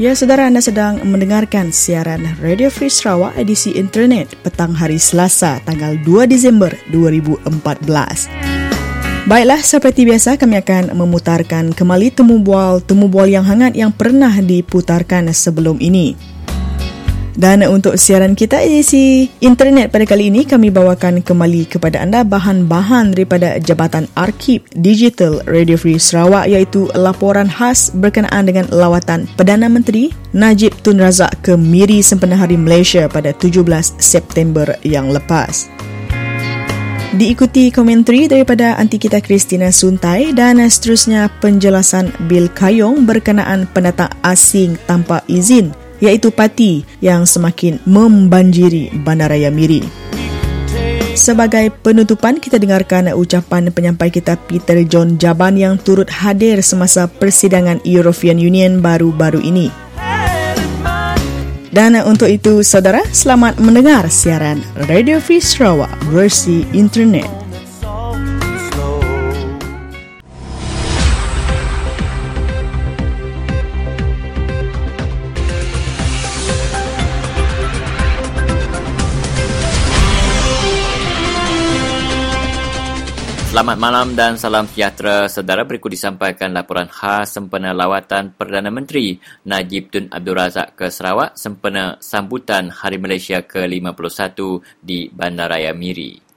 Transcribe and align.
Ya, 0.00 0.16
saudara 0.16 0.48
anda 0.48 0.64
sedang 0.64 0.96
mendengarkan 1.04 1.76
siaran 1.76 2.24
Radio 2.40 2.72
Free 2.72 2.88
Sarawak 2.88 3.36
edisi 3.36 3.76
internet 3.76 4.32
petang 4.40 4.72
hari 4.72 4.96
Selasa 4.96 5.60
tanggal 5.68 5.92
2 6.00 6.24
Disember 6.24 6.72
2014. 6.88 7.44
Baiklah, 9.28 9.60
seperti 9.60 10.08
biasa 10.08 10.40
kami 10.40 10.56
akan 10.64 10.96
memutarkan 10.96 11.76
kembali 11.76 12.16
temu 12.16 12.40
bual-temu 12.40 13.12
bual 13.12 13.28
yang 13.28 13.44
hangat 13.44 13.76
yang 13.76 13.92
pernah 13.92 14.32
diputarkan 14.40 15.36
sebelum 15.36 15.76
ini. 15.84 16.16
Dan 17.40 17.64
untuk 17.64 17.96
siaran 17.96 18.36
kita 18.36 18.60
edisi 18.60 19.24
internet 19.40 19.88
pada 19.88 20.04
kali 20.04 20.28
ini 20.28 20.44
kami 20.44 20.68
bawakan 20.68 21.24
kembali 21.24 21.72
kepada 21.72 22.04
anda 22.04 22.20
bahan-bahan 22.20 23.16
daripada 23.16 23.56
Jabatan 23.56 24.04
Arkib 24.12 24.68
Digital 24.76 25.40
Radio 25.48 25.80
Free 25.80 25.96
Sarawak 25.96 26.52
iaitu 26.52 26.92
laporan 26.92 27.48
khas 27.48 27.96
berkenaan 27.96 28.44
dengan 28.44 28.68
lawatan 28.68 29.24
Perdana 29.40 29.72
Menteri 29.72 30.12
Najib 30.36 30.84
Tun 30.84 31.00
Razak 31.00 31.32
ke 31.40 31.56
Miri 31.56 32.04
Sempena 32.04 32.36
Hari 32.36 32.60
Malaysia 32.60 33.08
pada 33.08 33.32
17 33.32 33.64
September 33.96 34.76
yang 34.84 35.08
lepas. 35.08 35.72
Diikuti 37.16 37.72
komentari 37.72 38.28
daripada 38.28 38.76
anti 38.76 39.00
kita 39.00 39.24
Christina 39.24 39.72
Suntai 39.72 40.36
dan 40.36 40.60
seterusnya 40.60 41.32
penjelasan 41.40 42.12
Bill 42.28 42.52
Kayong 42.52 43.08
berkenaan 43.08 43.64
pendatang 43.72 44.12
asing 44.28 44.76
tanpa 44.84 45.24
izin 45.24 45.72
iaitu 46.00 46.32
parti 46.32 46.82
yang 47.04 47.28
semakin 47.28 47.78
membanjiri 47.86 48.90
Bandaraya 49.04 49.52
Miri. 49.52 49.84
Sebagai 51.20 51.68
penutupan, 51.84 52.40
kita 52.40 52.56
dengarkan 52.56 53.12
ucapan 53.12 53.68
penyampai 53.68 54.08
kita 54.08 54.40
Peter 54.48 54.80
John 54.88 55.20
Jaban 55.20 55.58
yang 55.60 55.76
turut 55.76 56.08
hadir 56.08 56.64
semasa 56.64 57.10
persidangan 57.10 57.84
European 57.84 58.40
Union 58.40 58.80
baru-baru 58.80 59.42
ini. 59.44 59.68
Dan 61.70 61.94
untuk 62.02 62.26
itu, 62.26 62.66
saudara, 62.66 63.04
selamat 63.14 63.62
mendengar 63.62 64.10
siaran 64.10 64.58
Radio 64.90 65.22
Free 65.22 65.38
Sarawak 65.38 65.92
versi 66.10 66.66
internet. 66.74 67.49
Selamat 83.50 83.82
malam 83.82 84.14
dan 84.14 84.38
salam 84.38 84.62
sejahtera. 84.70 85.26
Saudara 85.26 85.66
berikut 85.66 85.90
disampaikan 85.90 86.54
laporan 86.54 86.86
khas 86.86 87.34
sempena 87.34 87.74
lawatan 87.74 88.30
Perdana 88.30 88.70
Menteri 88.70 89.18
Najib 89.42 89.90
Tun 89.90 90.06
Abdul 90.06 90.38
Razak 90.38 90.78
ke 90.78 90.86
Sarawak 90.86 91.34
sempena 91.34 91.98
sambutan 91.98 92.70
Hari 92.70 93.02
Malaysia 93.02 93.42
ke-51 93.42 94.38
di 94.78 95.10
Bandaraya 95.10 95.74
Miri. 95.74 96.29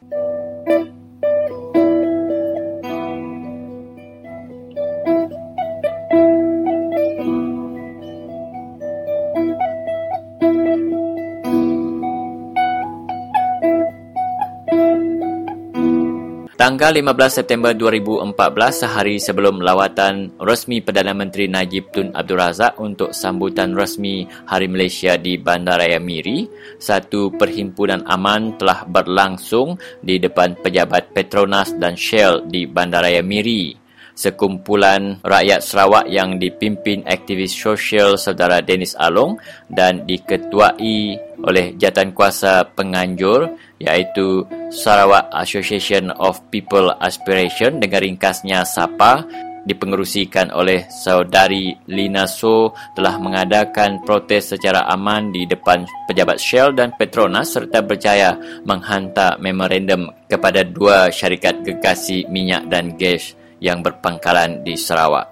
Tanggal 16.63 16.95
15 16.95 17.43
September 17.43 17.75
2014, 17.75 18.87
sehari 18.87 19.19
sebelum 19.19 19.59
lawatan 19.59 20.31
resmi 20.39 20.79
Perdana 20.79 21.11
Menteri 21.11 21.51
Najib 21.51 21.91
Tun 21.91 22.15
Abdul 22.15 22.39
Razak 22.39 22.79
untuk 22.79 23.11
sambutan 23.11 23.75
resmi 23.75 24.23
Hari 24.47 24.71
Malaysia 24.71 25.19
di 25.19 25.35
Bandaraya 25.35 25.99
Miri, 25.99 26.47
satu 26.79 27.35
perhimpunan 27.35 28.07
aman 28.07 28.55
telah 28.55 28.87
berlangsung 28.87 29.75
di 29.99 30.23
depan 30.23 30.55
pejabat 30.55 31.11
Petronas 31.11 31.75
dan 31.75 31.99
Shell 31.99 32.47
di 32.47 32.63
Bandaraya 32.63 33.19
Miri. 33.19 33.75
Sekumpulan 34.13 35.19
rakyat 35.25 35.65
Sarawak 35.65 36.05
yang 36.05 36.37
dipimpin 36.37 37.01
aktivis 37.03 37.49
sosial 37.49 38.13
saudara 38.15 38.61
Dennis 38.61 38.93
Along 38.95 39.41
dan 39.67 40.05
diketuai 40.05 41.33
oleh 41.43 41.73
jatan 41.75 42.13
kuasa 42.13 42.61
penganjur 42.77 43.51
iaitu 43.83 44.47
Sarawak 44.71 45.29
Association 45.35 46.09
of 46.17 46.39
People 46.49 46.89
Aspiration 47.03 47.77
dengan 47.83 48.01
ringkasnya 48.01 48.63
SAPA 48.63 49.27
dipengerusikan 49.63 50.51
oleh 50.51 50.83
saudari 50.91 51.71
Lina 51.87 52.27
So 52.27 52.75
telah 52.95 53.15
mengadakan 53.15 54.03
protes 54.03 54.51
secara 54.55 54.83
aman 54.91 55.31
di 55.31 55.47
depan 55.47 55.87
pejabat 56.07 56.37
Shell 56.39 56.75
dan 56.75 56.91
Petronas 56.99 57.55
serta 57.55 57.79
berjaya 57.79 58.35
menghantar 58.67 59.39
memorandum 59.39 60.11
kepada 60.27 60.67
dua 60.67 61.07
syarikat 61.09 61.63
gegasi 61.63 62.27
minyak 62.27 62.67
dan 62.67 62.99
gas 62.99 63.39
yang 63.63 63.79
berpangkalan 63.79 64.59
di 64.67 64.75
Sarawak. 64.75 65.31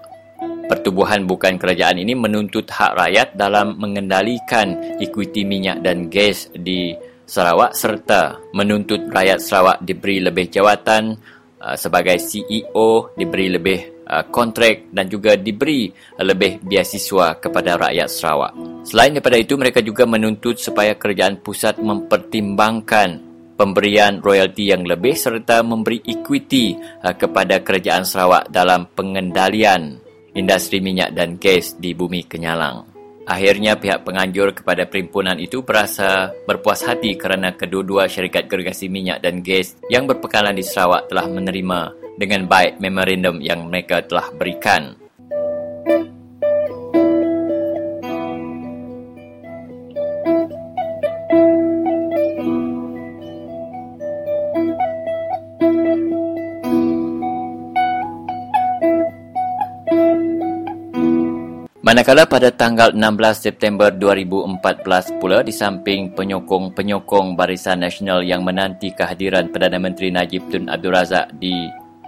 Pertubuhan 0.72 1.28
bukan 1.28 1.60
kerajaan 1.60 2.00
ini 2.00 2.16
menuntut 2.16 2.64
hak 2.72 2.96
rakyat 2.96 3.28
dalam 3.36 3.76
mengendalikan 3.76 4.96
ekuiti 4.96 5.44
minyak 5.44 5.84
dan 5.84 6.08
gas 6.08 6.48
di 6.56 6.96
Sarawak 7.32 7.72
serta 7.72 8.36
menuntut 8.52 9.08
rakyat 9.08 9.40
Sarawak 9.40 9.80
diberi 9.80 10.20
lebih 10.20 10.52
jawatan 10.52 11.16
uh, 11.64 11.76
sebagai 11.80 12.20
CEO, 12.20 13.16
diberi 13.16 13.48
lebih 13.48 14.04
uh, 14.04 14.28
kontrak 14.28 14.92
dan 14.92 15.08
juga 15.08 15.32
diberi 15.40 15.88
lebih 16.20 16.60
biasiswa 16.60 17.40
kepada 17.40 17.80
rakyat 17.80 18.08
Sarawak. 18.12 18.52
Selain 18.84 19.16
daripada 19.16 19.40
itu, 19.40 19.56
mereka 19.56 19.80
juga 19.80 20.04
menuntut 20.04 20.60
supaya 20.60 20.92
kerajaan 20.92 21.40
pusat 21.40 21.80
mempertimbangkan 21.80 23.24
pemberian 23.56 24.20
royalti 24.20 24.68
yang 24.68 24.84
lebih 24.84 25.16
serta 25.16 25.64
memberi 25.64 26.04
equity 26.04 26.76
uh, 27.00 27.16
kepada 27.16 27.64
kerajaan 27.64 28.04
Sarawak 28.04 28.52
dalam 28.52 28.92
pengendalian 28.92 29.96
industri 30.36 30.84
minyak 30.84 31.16
dan 31.16 31.40
gas 31.40 31.80
di 31.80 31.96
bumi 31.96 32.28
Kenyalang. 32.28 32.91
Akhirnya 33.22 33.78
pihak 33.78 34.02
penganjur 34.02 34.50
kepada 34.54 34.86
perhimpunan 34.86 35.38
itu 35.38 35.62
berasa 35.62 36.34
berpuas 36.46 36.82
hati 36.82 37.14
kerana 37.14 37.54
kedua-dua 37.54 38.10
syarikat 38.10 38.50
gergasi 38.50 38.90
minyak 38.90 39.22
dan 39.22 39.42
gas 39.42 39.78
yang 39.86 40.10
berpekalan 40.10 40.58
di 40.58 40.64
Sarawak 40.66 41.06
telah 41.06 41.30
menerima 41.30 41.80
dengan 42.18 42.46
baik 42.50 42.82
memorandum 42.82 43.38
yang 43.38 43.66
mereka 43.70 44.02
telah 44.02 44.30
berikan. 44.34 45.01
Manakala 61.92 62.24
pada 62.24 62.48
tanggal 62.48 62.96
16 62.96 63.04
September 63.36 63.92
2014 63.92 65.20
pula 65.20 65.44
di 65.44 65.52
samping 65.52 66.16
penyokong-penyokong 66.16 67.36
Barisan 67.36 67.84
Nasional 67.84 68.24
yang 68.24 68.40
menanti 68.48 68.96
kehadiran 68.96 69.52
Perdana 69.52 69.76
Menteri 69.76 70.08
Najib 70.08 70.48
Tun 70.48 70.72
Abdul 70.72 70.88
Razak 70.88 71.36
di 71.36 71.52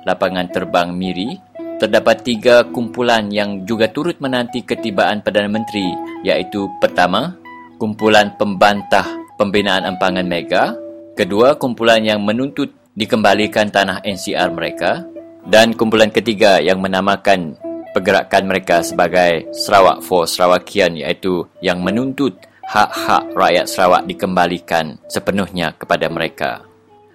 lapangan 0.09 0.49
terbang 0.49 0.89
Miri, 0.89 1.37
terdapat 1.77 2.25
tiga 2.25 2.65
kumpulan 2.65 3.29
yang 3.29 3.69
juga 3.69 3.93
turut 3.93 4.17
menanti 4.25 4.65
ketibaan 4.65 5.21
Perdana 5.21 5.53
Menteri 5.53 5.93
iaitu 6.25 6.65
pertama, 6.81 7.37
kumpulan 7.77 8.33
pembantah 8.41 9.05
pembinaan 9.37 9.85
empangan 9.85 10.25
mega, 10.25 10.73
kedua, 11.13 11.61
kumpulan 11.61 12.01
yang 12.01 12.25
menuntut 12.25 12.73
dikembalikan 12.97 13.69
tanah 13.69 14.01
NCR 14.01 14.49
mereka 14.49 15.05
dan 15.45 15.77
kumpulan 15.77 16.09
ketiga 16.09 16.57
yang 16.57 16.81
menamakan 16.81 17.61
pergerakan 17.95 18.51
mereka 18.51 18.83
sebagai 18.83 19.47
Sarawak 19.55 20.03
for 20.03 20.27
Sarawakian 20.27 20.99
iaitu 20.99 21.47
yang 21.63 21.81
menuntut 21.81 22.35
hak-hak 22.67 23.31
rakyat 23.33 23.71
Sarawak 23.71 24.03
dikembalikan 24.11 24.99
sepenuhnya 25.07 25.71
kepada 25.79 26.11
mereka. 26.11 26.67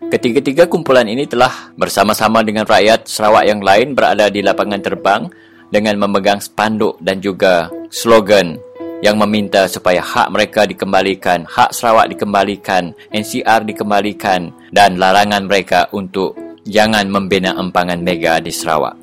Ketiga-tiga 0.08 0.66
kumpulan 0.66 1.06
ini 1.06 1.28
telah 1.28 1.76
bersama-sama 1.76 2.40
dengan 2.42 2.64
rakyat 2.64 3.06
Sarawak 3.06 3.46
yang 3.46 3.60
lain 3.60 3.94
berada 3.94 4.32
di 4.32 4.40
lapangan 4.40 4.80
terbang 4.80 5.28
dengan 5.70 6.00
memegang 6.00 6.42
spanduk 6.42 6.98
dan 7.04 7.22
juga 7.22 7.70
slogan 7.94 8.58
yang 9.00 9.16
meminta 9.16 9.64
supaya 9.72 10.04
hak 10.04 10.28
mereka 10.32 10.68
dikembalikan, 10.68 11.48
hak 11.48 11.72
Sarawak 11.72 12.12
dikembalikan, 12.12 12.92
NCR 13.16 13.64
dikembalikan 13.64 14.52
dan 14.76 15.00
larangan 15.00 15.48
mereka 15.48 15.88
untuk 15.96 16.36
jangan 16.68 17.08
membina 17.08 17.56
empangan 17.56 18.00
mega 18.04 18.44
di 18.44 18.52
Sarawak. 18.52 18.99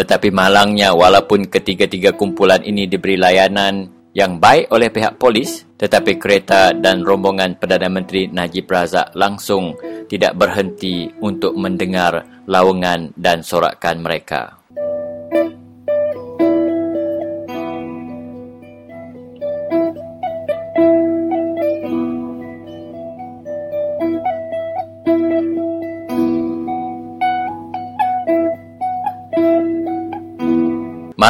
Tetapi 0.00 0.32
malangnya 0.32 0.96
walaupun 0.96 1.52
ketiga-tiga 1.52 2.16
kumpulan 2.16 2.64
ini 2.64 2.88
diberi 2.88 3.20
layanan 3.20 3.84
yang 4.16 4.40
baik 4.40 4.72
oleh 4.72 4.88
pihak 4.88 5.20
polis, 5.20 5.68
tetapi 5.76 6.16
kereta 6.16 6.72
dan 6.72 7.04
rombongan 7.04 7.60
Perdana 7.60 7.92
Menteri 7.92 8.24
Najib 8.32 8.64
Razak 8.64 9.12
langsung 9.12 9.76
tidak 10.08 10.40
berhenti 10.40 11.04
untuk 11.20 11.52
mendengar 11.52 12.24
lawangan 12.48 13.12
dan 13.12 13.44
sorakan 13.44 14.00
mereka. 14.00 14.59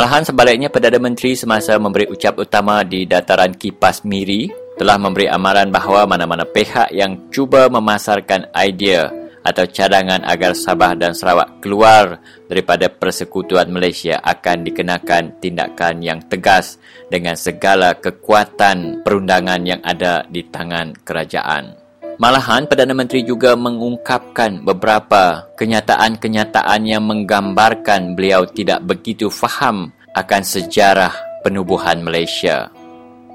Malahan 0.01 0.25
sebaliknya 0.25 0.73
Perdana 0.73 0.97
Menteri 0.97 1.37
semasa 1.37 1.77
memberi 1.77 2.09
ucap 2.09 2.41
utama 2.41 2.81
di 2.81 3.05
dataran 3.05 3.53
kipas 3.53 4.01
Miri 4.09 4.49
telah 4.81 4.97
memberi 4.97 5.29
amaran 5.29 5.69
bahawa 5.69 6.09
mana-mana 6.09 6.49
pihak 6.49 6.89
yang 6.89 7.29
cuba 7.29 7.69
memasarkan 7.69 8.49
idea 8.57 9.13
atau 9.45 9.69
cadangan 9.69 10.25
agar 10.25 10.57
Sabah 10.57 10.97
dan 10.97 11.13
Sarawak 11.13 11.61
keluar 11.61 12.17
daripada 12.49 12.89
persekutuan 12.89 13.69
Malaysia 13.69 14.17
akan 14.25 14.65
dikenakan 14.73 15.37
tindakan 15.37 16.01
yang 16.01 16.25
tegas 16.33 16.81
dengan 17.13 17.37
segala 17.37 17.93
kekuatan 17.93 19.05
perundangan 19.05 19.61
yang 19.69 19.85
ada 19.85 20.25
di 20.33 20.49
tangan 20.49 20.97
kerajaan. 21.05 21.80
Malahan 22.21 22.69
Perdana 22.69 22.93
Menteri 22.93 23.25
juga 23.25 23.57
mengungkapkan 23.57 24.61
beberapa 24.61 25.49
kenyataan-kenyataan 25.57 26.85
yang 26.85 27.09
menggambarkan 27.09 28.13
beliau 28.13 28.45
tidak 28.45 28.85
begitu 28.85 29.33
faham 29.33 29.89
akan 30.13 30.45
sejarah 30.45 31.17
penubuhan 31.41 32.05
Malaysia. 32.05 32.69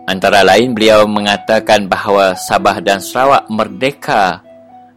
Antara 0.05 0.45
lain 0.45 0.77
beliau 0.77 1.09
mengatakan 1.09 1.89
bahawa 1.89 2.37
Sabah 2.37 2.77
dan 2.77 3.01
Sarawak 3.01 3.49
merdeka 3.49 4.45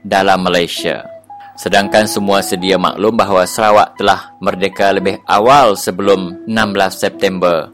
dalam 0.05 0.45
Malaysia. 0.45 1.09
Sedangkan 1.57 2.05
semua 2.05 2.45
sedia 2.45 2.77
maklum 2.77 3.17
bahawa 3.17 3.49
Sarawak 3.49 3.97
telah 3.97 4.37
merdeka 4.45 4.93
lebih 4.93 5.17
awal 5.25 5.81
sebelum 5.81 6.45
16 6.45 6.93
September 6.93 7.73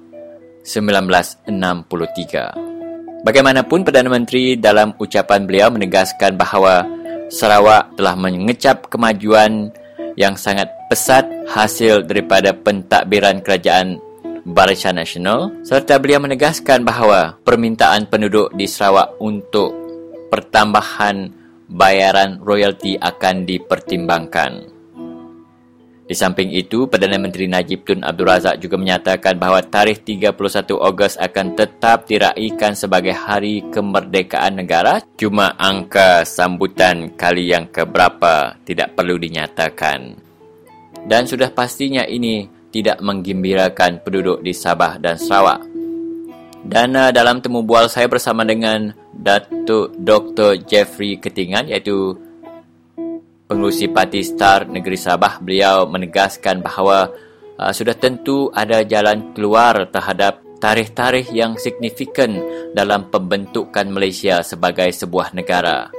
1963. 0.63 2.64
Bagaimanapun 3.25 3.88
Perdana 3.88 4.12
Menteri 4.12 4.53
dalam 4.61 4.93
ucapan 5.00 5.49
beliau 5.49 5.73
menegaskan 5.73 6.37
bahawa 6.37 6.85
Sarawak 7.32 7.97
telah 7.97 8.12
mengecap 8.21 8.93
kemajuan 8.93 9.73
yang 10.12 10.37
sangat 10.37 10.69
pesat 10.93 11.25
hasil 11.49 12.05
daripada 12.05 12.53
pentadbiran 12.53 13.41
kerajaan 13.41 13.97
Barisan 14.44 15.00
Nasional 15.00 15.56
serta 15.65 15.97
beliau 15.97 16.21
menegaskan 16.21 16.85
bahawa 16.85 17.41
permintaan 17.49 18.12
penduduk 18.12 18.53
di 18.53 18.69
Sarawak 18.69 19.17
untuk 19.17 19.73
pertambahan 20.29 21.32
bayaran 21.65 22.44
royalti 22.44 23.00
akan 23.00 23.49
dipertimbangkan. 23.49 24.74
Di 26.05 26.12
samping 26.12 26.53
itu, 26.53 26.85
Perdana 26.85 27.17
Menteri 27.17 27.49
Najib 27.49 27.89
Tun 27.89 28.05
Abdul 28.05 28.29
Razak 28.29 28.61
juga 28.61 28.77
menyatakan 28.77 29.41
bahawa 29.41 29.65
tarikh 29.65 30.05
31 30.05 30.77
Ogos 30.77 31.17
akan 31.17 31.56
tetap 31.56 32.05
diraikan 32.05 32.77
sebagai 32.77 33.17
hari 33.17 33.65
kemerdekaan 33.73 34.61
negara, 34.61 35.01
cuma 35.17 35.56
angka 35.56 36.29
sambutan 36.29 37.17
kali 37.17 37.49
yang 37.56 37.65
keberapa 37.73 38.53
tidak 38.69 38.93
perlu 38.93 39.17
dinyatakan. 39.17 40.21
Dan 41.09 41.25
sudah 41.25 41.49
pastinya 41.49 42.05
ini 42.05 42.53
tidak 42.69 43.01
menggembirakan 43.01 44.05
penduduk 44.05 44.45
di 44.45 44.53
Sabah 44.53 45.01
dan 45.01 45.17
Sarawak. 45.17 45.65
Dan 46.65 46.97
dalam 46.97 47.45
temu 47.45 47.61
bual 47.61 47.93
saya 47.93 48.09
bersama 48.09 48.45
dengan 48.45 48.93
Datuk 49.12 49.97
Dr. 50.01 50.65
Jeffrey 50.65 51.21
Ketingan 51.21 51.69
iaitu 51.69 52.17
pengurusi 53.44 53.93
Parti 53.93 54.25
Star 54.25 54.64
Negeri 54.69 54.96
Sabah, 54.96 55.41
beliau 55.41 55.85
menegaskan 55.88 56.64
bahawa 56.64 57.12
uh, 57.61 57.73
sudah 57.73 57.94
tentu 57.96 58.49
ada 58.56 58.81
jalan 58.85 59.37
keluar 59.37 59.88
terhadap 59.93 60.41
tarikh-tarikh 60.61 61.29
yang 61.37 61.61
signifikan 61.61 62.41
dalam 62.73 63.12
pembentukan 63.12 63.85
Malaysia 63.93 64.41
sebagai 64.41 64.88
sebuah 64.88 65.37
negara. 65.37 65.93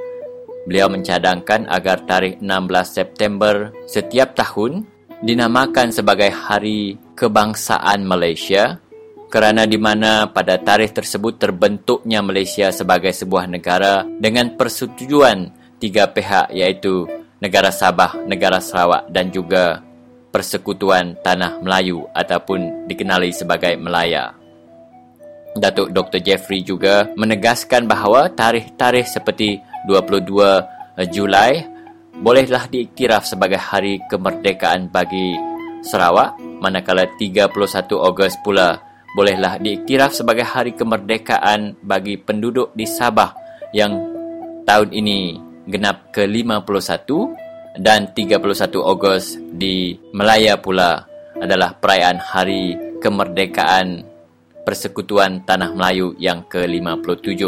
Beliau 0.65 0.89
mencadangkan 0.89 1.69
agar 1.69 2.09
tarikh 2.09 2.42
16 2.42 2.50
September 2.89 3.69
setiap 3.86 4.33
tahun 4.33 4.81
dinamakan 5.21 5.94
sebagai 5.94 6.33
Hari 6.33 6.97
Kebangsaan 7.13 8.01
Malaysia 8.01 8.81
kerana 9.30 9.69
di 9.69 9.77
mana 9.77 10.25
pada 10.33 10.57
tarikh 10.57 10.97
tersebut 10.97 11.38
terbentuknya 11.38 12.25
Malaysia 12.25 12.74
sebagai 12.74 13.13
sebuah 13.13 13.45
negara 13.45 14.01
dengan 14.18 14.57
persetujuan 14.57 15.53
tiga 15.77 16.09
pihak 16.09 16.50
iaitu 16.50 17.06
negara 17.45 17.69
Sabah, 17.69 18.25
negara 18.25 18.57
Sarawak 18.57 19.06
dan 19.13 19.30
juga 19.30 19.86
Persekutuan 20.33 21.13
Tanah 21.21 21.62
Melayu 21.62 22.09
ataupun 22.12 22.89
dikenali 22.89 23.30
sebagai 23.30 23.77
Melaya. 23.77 24.33
Datuk 25.56 25.94
Dr. 25.94 26.19
Jeffrey 26.19 26.65
juga 26.65 27.07
menegaskan 27.15 27.88
bahawa 27.88 28.27
tarikh-tarikh 28.33 29.07
seperti 29.07 29.62
22 29.88 31.07
Julai 31.13 31.63
bolehlah 32.19 32.68
diiktiraf 32.68 33.24
sebagai 33.24 33.62
hari 33.62 34.03
kemerdekaan 34.12 34.92
bagi 34.92 35.38
Sarawak 35.86 36.36
manakala 36.59 37.07
31 37.15 37.56
Ogos 37.95 38.36
pula 38.44 38.81
bolehlah 39.15 39.56
diiktiraf 39.62 40.12
sebagai 40.12 40.44
hari 40.44 40.75
kemerdekaan 40.75 41.80
bagi 41.80 42.19
penduduk 42.19 42.75
di 42.75 42.83
Sabah 42.83 43.31
yang 43.71 43.95
tahun 44.68 44.92
ini 44.92 45.44
genap 45.70 46.14
ke-51 46.14 47.10
dan 47.82 48.10
31 48.16 48.42
Ogos 48.80 49.36
di 49.52 49.98
Melaya 50.16 50.56
pula 50.58 51.04
adalah 51.36 51.76
perayaan 51.76 52.20
hari 52.22 52.78
kemerdekaan 53.04 54.16
Persekutuan 54.66 55.46
Tanah 55.46 55.78
Melayu 55.78 56.18
yang 56.18 56.48
ke-57. 56.50 57.44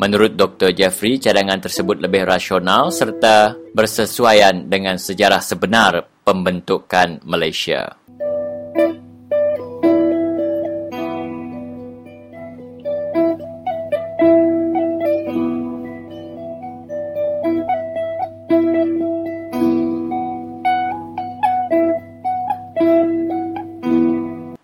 Menurut 0.00 0.32
Dr. 0.32 0.72
Jeffrey, 0.72 1.20
cadangan 1.20 1.60
tersebut 1.60 2.00
lebih 2.00 2.24
rasional 2.24 2.88
serta 2.88 3.52
bersesuaian 3.76 4.64
dengan 4.64 4.96
sejarah 4.96 5.44
sebenar 5.44 6.08
pembentukan 6.24 7.20
Malaysia. 7.28 7.99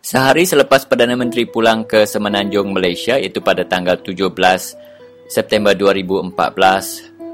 Sehari 0.06 0.46
selepas 0.46 0.86
Perdana 0.86 1.18
Menteri 1.18 1.50
pulang 1.50 1.82
ke 1.82 2.06
Semenanjung 2.06 2.70
Malaysia 2.70 3.18
iaitu 3.18 3.42
pada 3.42 3.66
tanggal 3.66 3.98
17 3.98 4.30
September 5.26 5.74
2014, 5.74 6.30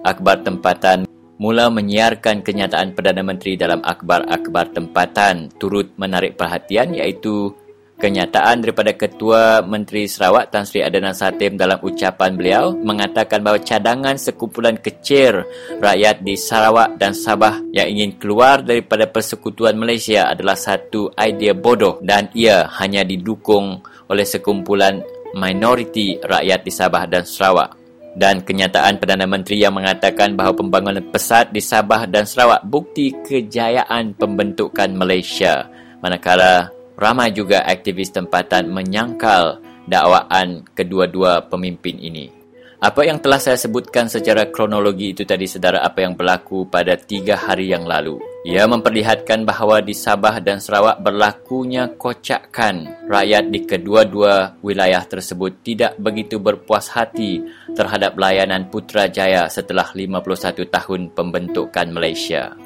akhbar 0.01 0.41
tempatan 0.41 1.05
mula 1.37 1.69
menyiarkan 1.69 2.41
kenyataan 2.41 2.97
Perdana 2.97 3.21
Menteri 3.21 3.61
dalam 3.61 3.85
akhbar-akhbar 3.85 4.73
tempatan 4.73 5.53
turut 5.61 5.93
menarik 6.01 6.41
perhatian 6.41 6.97
iaitu 6.97 7.53
Kenyataan 8.01 8.65
daripada 8.65 8.97
Ketua 8.97 9.63
Menteri 9.63 10.11
Sarawak 10.11 10.51
Tan 10.51 10.67
Sri 10.67 10.83
Adnan 10.83 11.15
Satim 11.15 11.55
dalam 11.55 11.79
ucapan 11.79 12.35
beliau 12.35 12.75
mengatakan 12.75 13.45
bahawa 13.45 13.63
cadangan 13.63 14.19
sekumpulan 14.19 14.75
kecil 14.81 15.47
rakyat 15.79 16.25
di 16.25 16.35
Sarawak 16.35 16.99
dan 16.99 17.15
Sabah 17.15 17.63
yang 17.71 17.87
ingin 17.93 18.19
keluar 18.19 18.65
daripada 18.65 19.07
persekutuan 19.07 19.79
Malaysia 19.79 20.27
adalah 20.27 20.59
satu 20.59 21.15
idea 21.15 21.55
bodoh 21.55 22.03
dan 22.03 22.27
ia 22.35 22.67
hanya 22.83 23.07
didukung 23.07 23.85
oleh 24.11 24.27
sekumpulan 24.27 24.99
minoriti 25.39 26.19
rakyat 26.19 26.61
di 26.65 26.73
Sabah 26.73 27.05
dan 27.07 27.23
Sarawak. 27.23 27.77
Dan 28.13 28.45
kenyataan 28.45 29.01
Perdana 29.01 29.25
Menteri 29.25 29.63
yang 29.63 29.73
mengatakan 29.73 30.37
bahawa 30.37 30.59
pembangunan 30.59 31.01
pesat 31.09 31.49
di 31.49 31.65
Sabah 31.65 32.05
dan 32.05 32.29
Sarawak 32.29 32.61
bukti 32.67 33.15
kejayaan 33.25 34.13
pembentukan 34.19 34.93
Malaysia. 34.93 35.65
Manakala 36.05 36.82
ramai 36.97 37.33
juga 37.33 37.65
aktivis 37.65 38.13
tempatan 38.13 38.71
menyangkal 38.71 39.63
dakwaan 39.87 40.67
kedua-dua 40.75 41.47
pemimpin 41.51 41.99
ini. 41.99 42.43
Apa 42.83 43.07
yang 43.07 43.23
telah 43.23 43.39
saya 43.39 43.55
sebutkan 43.55 44.11
secara 44.11 44.51
kronologi 44.51 45.15
itu 45.15 45.23
tadi 45.23 45.47
sedara 45.47 45.87
apa 45.87 46.03
yang 46.03 46.19
berlaku 46.19 46.67
pada 46.67 46.99
tiga 46.99 47.39
hari 47.39 47.71
yang 47.71 47.87
lalu. 47.87 48.19
Ia 48.43 48.67
memperlihatkan 48.67 49.47
bahawa 49.47 49.79
di 49.87 49.95
Sabah 49.95 50.43
dan 50.43 50.59
Sarawak 50.59 50.99
berlakunya 50.99 51.95
kocakan 51.95 53.07
rakyat 53.07 53.55
di 53.55 53.63
kedua-dua 53.63 54.59
wilayah 54.67 55.07
tersebut 55.07 55.63
tidak 55.63 55.95
begitu 55.95 56.43
berpuas 56.43 56.91
hati 56.91 57.47
terhadap 57.71 58.19
layanan 58.19 58.67
Putrajaya 58.67 59.47
setelah 59.47 59.87
51 59.95 60.67
tahun 60.67 61.15
pembentukan 61.15 61.87
Malaysia. 61.87 62.59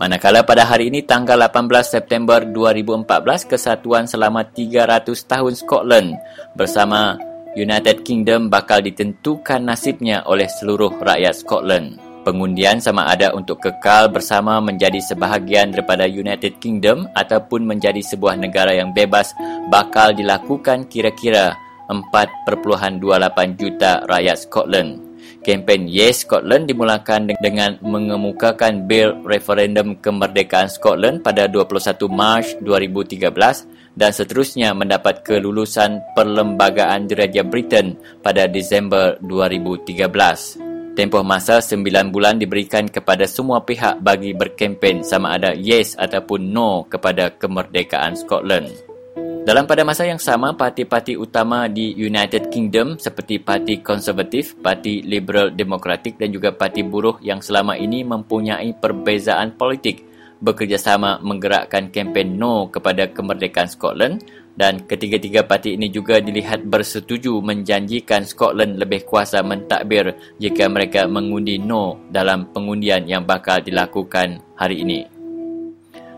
Manakala 0.00 0.40
pada 0.48 0.64
hari 0.64 0.88
ini 0.88 1.04
tanggal 1.04 1.36
18 1.36 1.68
September 1.84 2.40
2014 2.40 3.04
kesatuan 3.44 4.08
selama 4.08 4.48
300 4.48 5.04
tahun 5.28 5.52
Scotland 5.52 6.16
bersama 6.56 7.20
United 7.52 8.00
Kingdom 8.00 8.48
bakal 8.48 8.80
ditentukan 8.80 9.60
nasibnya 9.60 10.24
oleh 10.24 10.48
seluruh 10.48 10.96
rakyat 10.96 11.44
Scotland. 11.44 12.00
Pengundian 12.24 12.80
sama 12.80 13.12
ada 13.12 13.36
untuk 13.36 13.60
kekal 13.60 14.08
bersama 14.08 14.56
menjadi 14.64 15.04
sebahagian 15.04 15.76
daripada 15.76 16.08
United 16.08 16.56
Kingdom 16.64 17.04
ataupun 17.12 17.68
menjadi 17.68 18.00
sebuah 18.00 18.40
negara 18.40 18.72
yang 18.72 18.96
bebas 18.96 19.36
bakal 19.68 20.16
dilakukan 20.16 20.88
kira-kira 20.88 21.52
4.28 21.92 23.04
juta 23.52 24.00
rakyat 24.08 24.48
Scotland. 24.48 25.09
Kempen 25.40 25.88
Yes 25.88 26.28
Scotland 26.28 26.68
dimulakan 26.68 27.32
dengan 27.40 27.80
mengemukakan 27.80 28.84
bil 28.84 29.16
referendum 29.24 29.96
kemerdekaan 29.96 30.68
Scotland 30.68 31.24
pada 31.24 31.48
21 31.48 31.96
Mac 32.12 32.44
2013 32.60 33.32
dan 33.96 34.10
seterusnya 34.12 34.76
mendapat 34.76 35.24
kelulusan 35.24 36.04
Perlembagaan 36.12 37.08
Diraja 37.08 37.40
Britain 37.40 37.96
pada 38.20 38.44
Disember 38.44 39.16
2013. 39.24 40.70
Tempoh 40.92 41.24
masa 41.24 41.64
9 41.64 42.12
bulan 42.12 42.36
diberikan 42.36 42.84
kepada 42.84 43.24
semua 43.24 43.64
pihak 43.64 44.04
bagi 44.04 44.36
berkempen 44.36 45.00
sama 45.00 45.40
ada 45.40 45.56
yes 45.56 45.96
ataupun 45.96 46.52
no 46.52 46.84
kepada 46.84 47.32
kemerdekaan 47.40 48.12
Scotland. 48.12 48.89
Dalam 49.40 49.64
pada 49.64 49.88
masa 49.88 50.04
yang 50.04 50.20
sama, 50.20 50.52
parti-parti 50.52 51.16
utama 51.16 51.64
di 51.64 51.96
United 51.96 52.52
Kingdom 52.52 53.00
seperti 53.00 53.40
Parti 53.40 53.80
Konservatif, 53.80 54.52
Parti 54.60 55.00
Liberal 55.00 55.56
Demokratik 55.56 56.20
dan 56.20 56.28
juga 56.28 56.52
Parti 56.52 56.84
Buruh 56.84 57.16
yang 57.24 57.40
selama 57.40 57.72
ini 57.72 58.04
mempunyai 58.04 58.76
perbezaan 58.76 59.56
politik 59.56 60.04
bekerjasama 60.40 61.20
menggerakkan 61.20 61.92
kempen 61.92 62.40
no 62.40 62.72
kepada 62.72 63.12
kemerdekaan 63.12 63.68
Scotland 63.68 64.24
dan 64.56 64.84
ketiga-tiga 64.88 65.44
parti 65.44 65.76
ini 65.76 65.92
juga 65.92 66.20
dilihat 66.20 66.64
bersetuju 66.64 67.40
menjanjikan 67.44 68.24
Scotland 68.24 68.80
lebih 68.80 69.04
kuasa 69.04 69.44
mentadbir 69.44 70.16
jika 70.40 70.68
mereka 70.68 71.04
mengundi 71.04 71.60
no 71.60 72.08
dalam 72.08 72.48
pengundian 72.52 73.04
yang 73.04 73.24
bakal 73.28 73.60
dilakukan 73.60 74.40
hari 74.56 74.84
ini. 74.84 75.19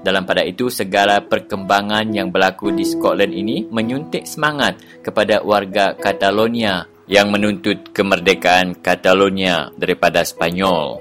Dalam 0.02 0.26
pada 0.26 0.42
itu, 0.42 0.66
segala 0.66 1.23
perkembangan 1.23 2.11
yang 2.11 2.35
berlaku 2.35 2.75
di 2.75 2.82
Scotland 2.82 3.30
ini 3.30 3.62
menyuntik 3.71 4.26
semangat 4.26 4.82
kepada 4.99 5.47
warga 5.47 5.94
Catalonia 5.94 6.90
yang 7.06 7.30
menuntut 7.30 7.94
kemerdekaan 7.94 8.82
Catalonia 8.82 9.71
daripada 9.78 10.26
Spanyol. 10.26 10.99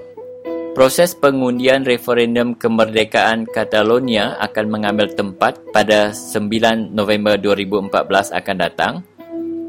Proses 0.71 1.11
pengundian 1.11 1.83
referendum 1.83 2.55
kemerdekaan 2.55 3.43
Catalonia 3.43 4.39
akan 4.39 4.65
mengambil 4.71 5.11
tempat 5.11 5.59
pada 5.75 6.15
9 6.15 6.95
November 6.95 7.35
2014 7.35 8.31
akan 8.31 8.55
datang 8.55 8.93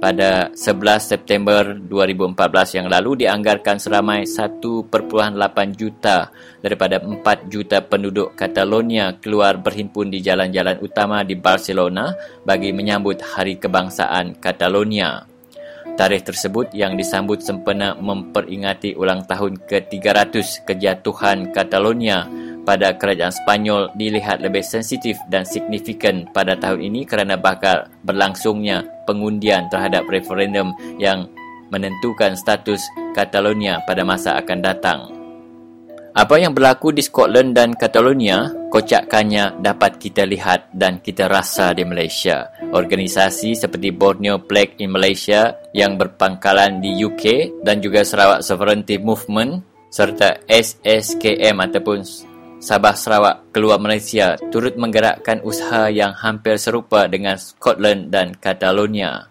pada 0.03 0.51
11 0.51 0.99
September 0.99 1.79
2014 1.79 2.83
yang 2.83 2.91
lalu 2.91 3.23
dianggarkan 3.23 3.79
seramai 3.79 4.27
1.8 4.27 4.91
juta 5.79 6.27
daripada 6.59 6.99
4 6.99 7.23
juta 7.47 7.79
penduduk 7.87 8.35
Catalonia 8.35 9.15
keluar 9.23 9.63
berhimpun 9.63 10.11
di 10.11 10.19
jalan-jalan 10.19 10.83
utama 10.83 11.23
di 11.23 11.39
Barcelona 11.39 12.11
bagi 12.43 12.75
menyambut 12.75 13.23
Hari 13.23 13.63
Kebangsaan 13.63 14.43
Catalonia. 14.43 15.23
Tarikh 15.95 16.27
tersebut 16.27 16.75
yang 16.75 16.99
disambut 16.99 17.39
sempena 17.39 17.95
memperingati 17.95 18.99
ulang 18.99 19.23
tahun 19.23 19.63
ke-300 19.71 20.67
kejatuhan 20.67 21.55
Catalonia 21.55 22.27
pada 22.63 22.95
kerajaan 22.95 23.35
Spanyol 23.35 23.91
dilihat 23.99 24.43
lebih 24.43 24.63
sensitif 24.63 25.19
dan 25.29 25.43
signifikan 25.43 26.27
pada 26.31 26.55
tahun 26.55 26.83
ini 26.83 27.07
kerana 27.07 27.39
bakal 27.39 27.91
berlangsungnya 28.07 28.87
pengundian 29.05 29.67
terhadap 29.69 30.07
referendum 30.07 30.71
yang 30.99 31.27
menentukan 31.73 32.37
status 32.37 32.85
Catalonia 33.17 33.81
pada 33.89 34.05
masa 34.05 34.37
akan 34.39 34.59
datang. 34.61 35.01
Apa 36.13 36.37
yang 36.37 36.53
berlaku 36.53 36.93
di 36.93 37.01
Scotland 37.01 37.57
dan 37.57 37.73
Catalonia, 37.73 38.53
kocakannya 38.69 39.65
dapat 39.65 39.97
kita 39.97 40.29
lihat 40.29 40.69
dan 40.77 41.01
kita 41.01 41.25
rasa 41.25 41.73
di 41.73 41.89
Malaysia. 41.89 42.53
Organisasi 42.69 43.57
seperti 43.57 43.97
Borneo 43.97 44.37
Plague 44.45 44.77
in 44.85 44.93
Malaysia 44.93 45.57
yang 45.73 45.97
berpangkalan 45.97 46.85
di 46.85 47.01
UK 47.01 47.57
dan 47.65 47.81
juga 47.81 48.05
Sarawak 48.05 48.45
Sovereignty 48.45 49.01
Movement 49.01 49.65
serta 49.89 50.45
SSKM 50.45 51.57
ataupun 51.57 52.05
Sabah 52.63 52.95
Sarawak 52.95 53.51
keluar 53.51 53.83
Malaysia 53.83 54.39
turut 54.55 54.79
menggerakkan 54.79 55.43
usaha 55.43 55.91
yang 55.91 56.15
hampir 56.15 56.55
serupa 56.63 57.11
dengan 57.11 57.35
Scotland 57.35 58.15
dan 58.15 58.39
Catalonia. 58.39 59.27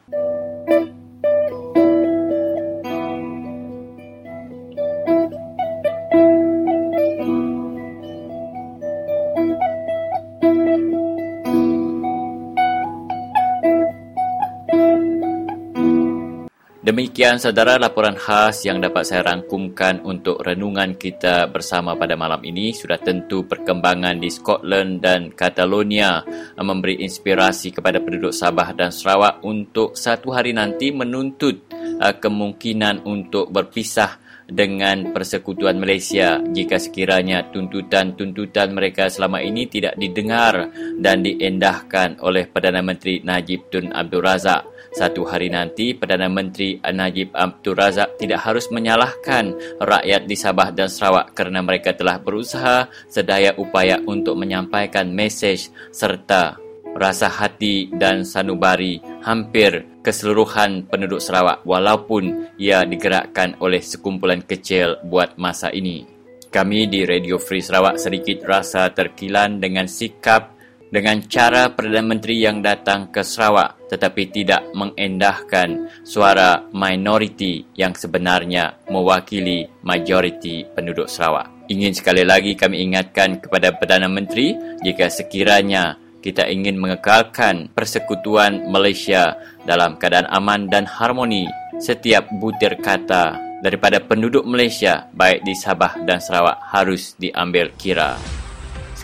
Demikian 17.22 17.38
saudara 17.38 17.78
laporan 17.78 18.18
khas 18.18 18.66
yang 18.66 18.82
dapat 18.82 19.06
saya 19.06 19.22
rangkumkan 19.22 20.02
untuk 20.02 20.42
renungan 20.42 20.98
kita 20.98 21.46
bersama 21.54 21.94
pada 21.94 22.18
malam 22.18 22.42
ini. 22.42 22.74
Sudah 22.74 22.98
tentu 22.98 23.46
perkembangan 23.46 24.18
di 24.18 24.26
Scotland 24.34 25.06
dan 25.06 25.30
Catalonia 25.30 26.26
memberi 26.58 26.98
inspirasi 27.06 27.78
kepada 27.78 28.02
penduduk 28.02 28.34
Sabah 28.34 28.74
dan 28.74 28.90
Sarawak 28.90 29.46
untuk 29.46 29.94
satu 29.94 30.34
hari 30.34 30.58
nanti 30.58 30.90
menuntut 30.90 31.70
uh, 32.02 32.18
kemungkinan 32.18 33.06
untuk 33.06 33.54
berpisah 33.54 34.18
dengan 34.50 35.14
persekutuan 35.14 35.78
Malaysia 35.78 36.42
jika 36.42 36.82
sekiranya 36.82 37.54
tuntutan-tuntutan 37.54 38.74
mereka 38.74 39.14
selama 39.14 39.46
ini 39.46 39.70
tidak 39.70 39.94
didengar 39.94 40.74
dan 40.98 41.22
diendahkan 41.22 42.18
oleh 42.26 42.50
Perdana 42.50 42.82
Menteri 42.82 43.22
Najib 43.22 43.70
Tun 43.70 43.94
Abdul 43.94 44.26
Razak. 44.26 44.71
Satu 44.92 45.24
hari 45.24 45.48
nanti, 45.48 45.96
Perdana 45.96 46.28
Menteri 46.28 46.76
Najib 46.84 47.32
Abdul 47.32 47.80
Razak 47.80 48.20
tidak 48.20 48.44
harus 48.44 48.68
menyalahkan 48.76 49.80
rakyat 49.80 50.28
di 50.28 50.36
Sabah 50.36 50.76
dan 50.76 50.92
Sarawak 50.92 51.32
kerana 51.32 51.64
mereka 51.64 51.96
telah 51.96 52.20
berusaha 52.20 52.92
sedaya 53.08 53.56
upaya 53.56 54.04
untuk 54.04 54.36
menyampaikan 54.36 55.08
mesej 55.16 55.72
serta 55.96 56.60
rasa 56.92 57.32
hati 57.32 57.88
dan 57.96 58.28
sanubari 58.28 59.00
hampir 59.24 59.88
keseluruhan 60.04 60.92
penduduk 60.92 61.24
Sarawak 61.24 61.64
walaupun 61.64 62.52
ia 62.60 62.84
digerakkan 62.84 63.56
oleh 63.64 63.80
sekumpulan 63.80 64.44
kecil 64.44 65.00
buat 65.08 65.40
masa 65.40 65.72
ini. 65.72 66.04
Kami 66.52 66.92
di 66.92 67.08
Radio 67.08 67.40
Free 67.40 67.64
Sarawak 67.64 67.96
sedikit 67.96 68.44
rasa 68.44 68.92
terkilan 68.92 69.64
dengan 69.64 69.88
sikap 69.88 70.60
dengan 70.92 71.24
cara 71.26 71.72
Perdana 71.72 72.04
Menteri 72.04 72.44
yang 72.44 72.60
datang 72.60 73.08
ke 73.10 73.24
Sarawak 73.24 73.88
tetapi 73.88 74.28
tidak 74.28 74.68
mengendahkan 74.76 75.88
suara 76.04 76.68
minoriti 76.76 77.64
yang 77.80 77.96
sebenarnya 77.96 78.76
mewakili 78.92 79.68
majoriti 79.82 80.68
penduduk 80.76 81.08
Sarawak. 81.08 81.48
Ingin 81.72 81.96
sekali 81.96 82.28
lagi 82.28 82.60
kami 82.60 82.84
ingatkan 82.84 83.40
kepada 83.40 83.72
Perdana 83.72 84.12
Menteri 84.12 84.52
jika 84.84 85.08
sekiranya 85.08 85.96
kita 86.20 86.46
ingin 86.52 86.78
mengekalkan 86.78 87.72
persekutuan 87.74 88.70
Malaysia 88.70 89.40
dalam 89.64 89.98
keadaan 89.98 90.30
aman 90.30 90.68
dan 90.70 90.84
harmoni 90.86 91.48
setiap 91.82 92.30
butir 92.38 92.78
kata 92.78 93.40
daripada 93.64 93.98
penduduk 94.04 94.46
Malaysia 94.46 95.10
baik 95.16 95.42
di 95.48 95.56
Sabah 95.56 96.04
dan 96.06 96.20
Sarawak 96.22 96.62
harus 96.70 97.18
diambil 97.18 97.74
kira. 97.80 98.41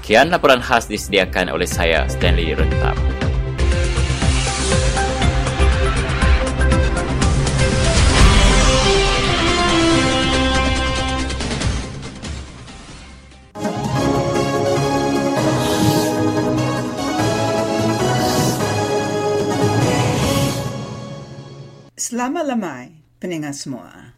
Sekian 0.08 0.32
laporan 0.32 0.64
khas 0.64 0.88
disediakan 0.88 1.52
oleh 1.52 1.68
saya 1.68 2.08
Stanley 2.08 2.56
Rentap. 2.56 2.96
Selamat 22.00 22.48
lamai, 22.48 22.96
peningat 23.20 23.60
semua. 23.60 24.16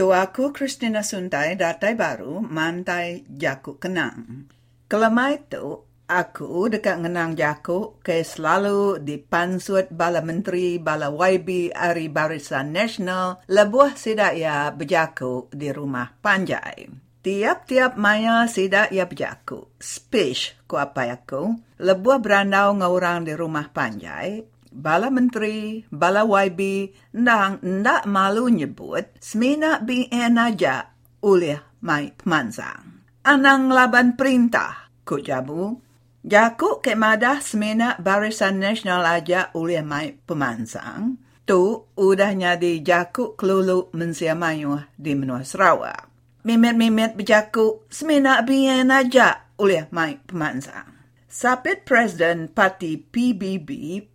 Tuaku 0.00 0.56
Christina 0.56 1.04
Suntai 1.04 1.60
datai 1.60 1.92
baru 1.92 2.40
mantai 2.40 3.28
jakuk 3.28 3.84
kenang. 3.84 4.48
Kelama 4.90 5.30
itu, 5.30 5.86
aku 6.10 6.66
dekat 6.66 6.98
ngenang 6.98 7.38
jaku 7.38 8.02
ke 8.02 8.26
selalu 8.26 8.98
dipansut 8.98 9.86
bala 9.94 10.18
menteri 10.18 10.82
bala 10.82 11.14
YB 11.14 11.70
Ari 11.70 12.10
Barisan 12.10 12.74
Nasional 12.74 13.38
lebuah 13.46 13.94
sidak 13.94 14.34
ya 14.34 14.74
berjaku 14.74 15.46
di 15.54 15.70
rumah 15.70 16.10
Panjai. 16.18 16.90
Tiap-tiap 17.22 17.94
maya 18.02 18.50
sidak 18.50 18.90
ya 18.90 19.06
berjaku. 19.06 19.78
Speech 19.78 20.66
ku 20.66 20.74
apa 20.74 21.06
aku. 21.06 21.54
Lebuah 21.78 22.18
berandau 22.18 22.74
ngorang 22.74 23.30
di 23.30 23.38
rumah 23.38 23.70
Panjai. 23.70 24.42
Bala 24.74 25.06
menteri, 25.06 25.86
bala 25.86 26.26
YB, 26.26 26.90
ndang 27.14 27.62
ndak 27.62 28.10
malu 28.10 28.50
nyebut 28.50 29.06
semina 29.22 29.78
BN 29.78 30.34
aja 30.34 30.90
uliah 31.22 31.62
mai 31.78 32.10
pemansang 32.10 33.00
anang 33.20 33.68
laban 33.68 34.16
perintah, 34.16 34.79
ku 35.10 35.18
jabu. 35.18 35.82
Jaku 36.22 36.78
ke 36.78 36.94
madah 36.94 37.42
semena 37.42 37.98
barisan 37.98 38.62
nasional 38.62 39.02
aja 39.02 39.50
oleh 39.58 39.82
mai 39.82 40.14
pemansang. 40.22 41.18
Tu 41.42 41.82
udahnya 41.98 42.54
di 42.54 42.78
jaku 42.78 43.34
kelulu 43.34 43.90
mensia 43.90 44.38
mayu 44.38 44.78
di 44.94 45.18
menua 45.18 45.42
Sarawak. 45.42 46.06
Mimet-mimet 46.46 47.18
berjaku 47.18 47.82
semena 47.90 48.38
bian 48.46 48.94
aja 48.94 49.50
oleh 49.58 49.90
mai 49.90 50.22
pemansang. 50.22 51.02
Sapit 51.30 51.82
Presiden 51.86 52.50
Parti 52.50 52.98
PBB, 53.00 53.68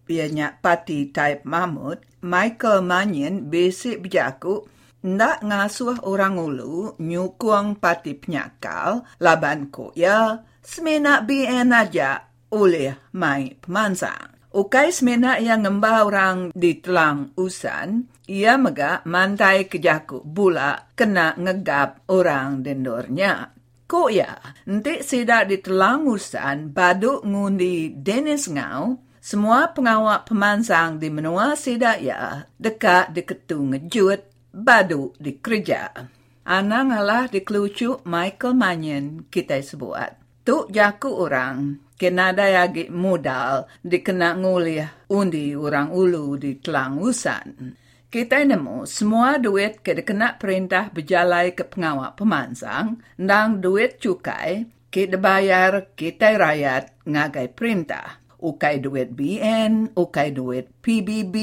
ianya 0.07 0.55
Parti 0.59 1.11
Taib 1.11 1.43
Mahmud, 1.47 1.99
Michael 2.23 2.85
Manyan 2.85 3.49
basic 3.51 4.03
berjaku 4.05 4.67
ndak 5.05 5.45
ngasuh 5.45 6.01
orang 6.01 6.41
ulu 6.41 6.97
nyukung 6.97 7.77
parti 7.77 8.17
penyakal 8.17 9.05
laban 9.21 9.69
ko 9.69 9.93
ya 9.93 10.41
semena 10.65 11.22
BN 11.22 11.69
aja 11.69 12.25
oleh 12.50 13.13
mai 13.13 13.53
pemansang. 13.62 14.34
Ukai 14.55 14.89
semena 14.89 15.38
yang 15.38 15.67
ngembah 15.67 15.98
orang 16.07 16.38
di 16.55 16.79
telang 16.79 17.36
usan, 17.36 18.07
ia 18.25 18.55
mega 18.55 19.03
mantai 19.05 19.67
kejaku 19.67 20.24
bula 20.24 20.95
kena 20.98 21.36
ngegap 21.36 22.07
orang 22.10 22.63
dendornya. 22.63 23.51
Ko 23.86 24.10
ya, 24.10 24.34
nanti 24.65 25.05
sidak 25.05 25.51
di 25.51 25.62
telangusan 25.62 26.74
baduk 26.74 27.22
ngundi 27.22 27.93
Dennis 28.01 28.50
Ngau, 28.50 28.98
semua 29.22 29.69
pengawak 29.69 30.25
pemansang 30.25 30.98
di 30.98 31.13
menua 31.13 31.53
sidak 31.53 32.01
ya, 32.01 32.50
dekat 32.57 33.13
di 33.13 33.22
ketu 33.22 33.62
ngejut, 33.62 34.25
baduk 34.55 35.19
di 35.22 35.38
kerja. 35.38 35.91
Anang 36.48 36.95
alah 36.95 37.29
di 37.29 37.43
kelucu 37.43 38.01
Michael 38.07 38.55
Manyan 38.57 39.05
kita 39.29 39.60
sebuat. 39.60 40.25
Tu 40.45 40.69
jaku 40.69 41.09
orang, 41.09 41.81
kena 41.97 42.29
dayagi 42.29 42.93
modal 42.93 43.65
dikena 43.81 44.37
nguliah 44.37 45.09
undi 45.09 45.57
orang 45.57 45.89
ulu 45.89 46.37
di 46.37 46.61
telangusan 46.61 47.73
kita 48.15 48.47
nemu 48.47 48.87
semua 48.87 49.35
duit 49.41 49.83
ke 49.83 49.91
kena 50.05 50.39
perintah 50.39 50.87
berjalai 50.87 51.51
ke 51.51 51.67
pengawal 51.67 52.15
pemansang 52.15 53.03
dan 53.19 53.59
duit 53.59 53.99
cukai 53.99 54.69
kita 54.87 55.19
bayar 55.19 55.91
kita 55.99 56.39
rakyat 56.39 57.03
ngagai 57.03 57.51
perintah. 57.51 58.23
Ukai 58.39 58.79
duit 58.79 59.11
BN, 59.11 59.91
ukai 59.91 60.31
duit 60.31 60.71
PBB, 60.79 61.35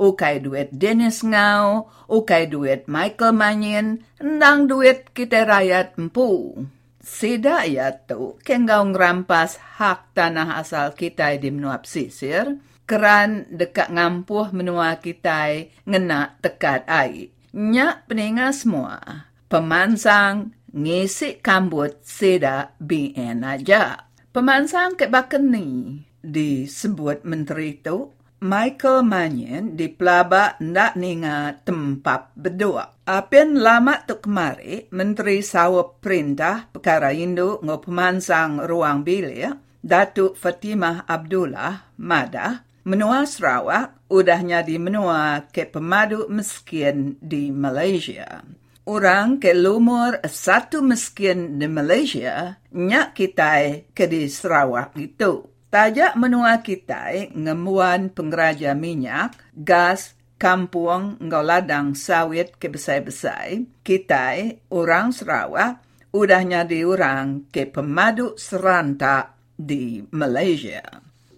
ukai 0.00 0.40
duit 0.40 0.72
Dennis 0.72 1.20
Ngau, 1.20 1.92
ukai 2.08 2.48
duit 2.48 2.88
Michael 2.88 3.36
Manyan, 3.36 4.00
dan 4.16 4.64
duit 4.64 5.12
kita 5.12 5.44
rakyat 5.44 6.00
empu. 6.00 6.64
Sida 7.00 7.64
ya 7.64 7.96
tu, 7.96 8.36
kengau 8.44 8.84
ngerampas 8.92 9.56
hak 9.80 10.12
tanah 10.12 10.60
asal 10.60 10.92
kita 10.92 11.32
di 11.40 11.48
menuap 11.48 11.88
sisir, 11.88 12.60
keran 12.84 13.48
dekat 13.48 13.88
ngampuh 13.88 14.52
menua 14.52 15.00
kita 15.00 15.64
ngena 15.88 16.36
tekat 16.44 16.84
air. 16.84 17.32
Nyak 17.56 18.04
peninga 18.04 18.52
semua, 18.52 19.00
pemansang 19.48 20.52
ngisi 20.76 21.40
kambut 21.40 22.04
seda 22.04 22.76
BN 22.76 23.48
aja. 23.48 24.06
Pemansang 24.30 24.94
ke 24.94 25.08
ni 25.40 26.04
disebut 26.20 27.24
menteri 27.24 27.80
tu, 27.80 28.12
Michael 28.40 29.04
Manyan 29.04 29.76
di 29.76 29.92
pelaba 29.92 30.56
ndak 30.56 30.96
ninga 30.96 31.60
tempat 31.60 32.32
berdua. 32.32 33.04
Apian 33.04 33.60
lama 33.60 34.00
tu 34.08 34.16
kemari, 34.16 34.88
Menteri 34.96 35.44
Sawa 35.44 35.84
Perintah 36.00 36.64
Perkara 36.72 37.12
Indo 37.12 37.60
ngo 37.60 37.76
pemansang 37.84 38.64
ruang 38.64 39.04
bilik, 39.04 39.76
Datuk 39.84 40.40
Fatimah 40.40 41.04
Abdullah 41.04 41.92
Madah, 42.00 42.64
Menua 42.80 43.28
Sarawak 43.28 44.08
udahnya 44.08 44.64
di 44.64 44.80
menua 44.80 45.44
ke 45.52 45.68
pemadu 45.68 46.32
miskin 46.32 47.20
di 47.20 47.52
Malaysia. 47.52 48.40
Orang 48.88 49.36
ke 49.36 49.52
lumur 49.52 50.16
satu 50.24 50.80
miskin 50.80 51.60
di 51.60 51.68
Malaysia, 51.68 52.56
nyak 52.72 53.12
kita 53.12 53.84
ke 53.92 54.08
di 54.08 54.24
Sarawak 54.32 54.96
itu. 54.96 55.44
Tajak 55.70 56.18
menua 56.18 56.66
kita 56.66 57.30
ngemuan 57.30 58.10
pengeraja 58.10 58.74
minyak, 58.74 59.38
gas, 59.54 60.18
kampung, 60.34 61.14
ngau 61.22 61.46
ladang 61.46 61.94
sawit 61.94 62.58
ke 62.58 62.66
besar-besar, 62.66 63.62
kita 63.86 64.58
orang 64.66 65.14
Sarawak 65.14 65.78
udahnya 66.10 66.66
di 66.66 66.82
orang 66.82 67.46
ke 67.54 67.70
pemadu 67.70 68.34
serantak 68.34 69.38
di 69.54 70.02
Malaysia. 70.10 70.82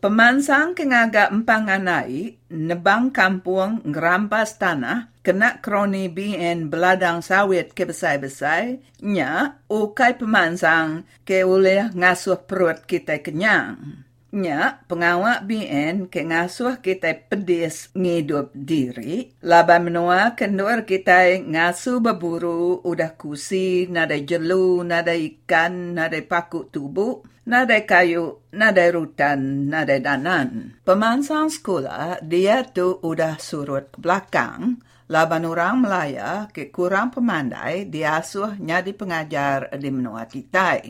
Pemansang 0.01 0.73
kengaga 0.73 1.29
empang 1.29 1.69
anai, 1.69 2.41
nebang 2.49 3.13
kampung 3.13 3.85
ngerampas 3.85 4.57
tanah, 4.57 5.13
kena 5.21 5.61
kroni 5.61 6.09
BN 6.09 6.73
beladang 6.73 7.21
sawit 7.21 7.77
ke 7.77 7.85
besar-besar, 7.85 8.81
nya 9.05 9.61
ukai 9.69 10.17
pemansang 10.17 11.05
ke 11.23 11.45
oleh 11.45 11.93
ngasuh 11.93 12.49
perut 12.49 12.83
kita 12.89 13.21
kenyang. 13.21 14.09
Nya 14.33 14.81
pengawak 14.89 15.45
BN 15.45 16.09
ke 16.09 16.25
ngasuh 16.25 16.81
kita 16.81 17.29
pedis 17.29 17.93
ngidup 17.93 18.49
diri, 18.57 19.29
laba 19.45 19.77
menua 19.77 20.33
kendur 20.33 20.89
kita 20.89 21.37
ngasuh 21.37 22.01
berburu 22.01 22.81
udah 22.81 23.13
kusi, 23.21 23.93
nada 23.93 24.17
jelu, 24.17 24.81
nada 24.89 25.13
ikan, 25.13 25.93
nada 25.93 26.17
paku 26.25 26.65
tubuh, 26.73 27.21
nada 27.45 27.77
kayu, 27.85 28.41
nada 28.57 28.89
rutan, 28.89 29.69
nada 29.69 30.01
danan. 30.01 30.81
Pemansang 30.81 31.53
sekolah, 31.53 32.25
dia 32.25 32.65
tu 32.65 33.05
udah 33.05 33.37
surut 33.37 33.93
ke 33.93 34.01
belakang, 34.01 34.81
laban 35.13 35.45
orang 35.45 35.85
Melaya 35.85 36.49
ke 36.49 36.73
kurang 36.73 37.13
pemandai 37.13 37.85
diasuh 37.85 38.57
nyadi 38.57 38.97
pengajar 38.97 39.77
di 39.77 39.93
menua 39.93 40.25
kita. 40.25 40.81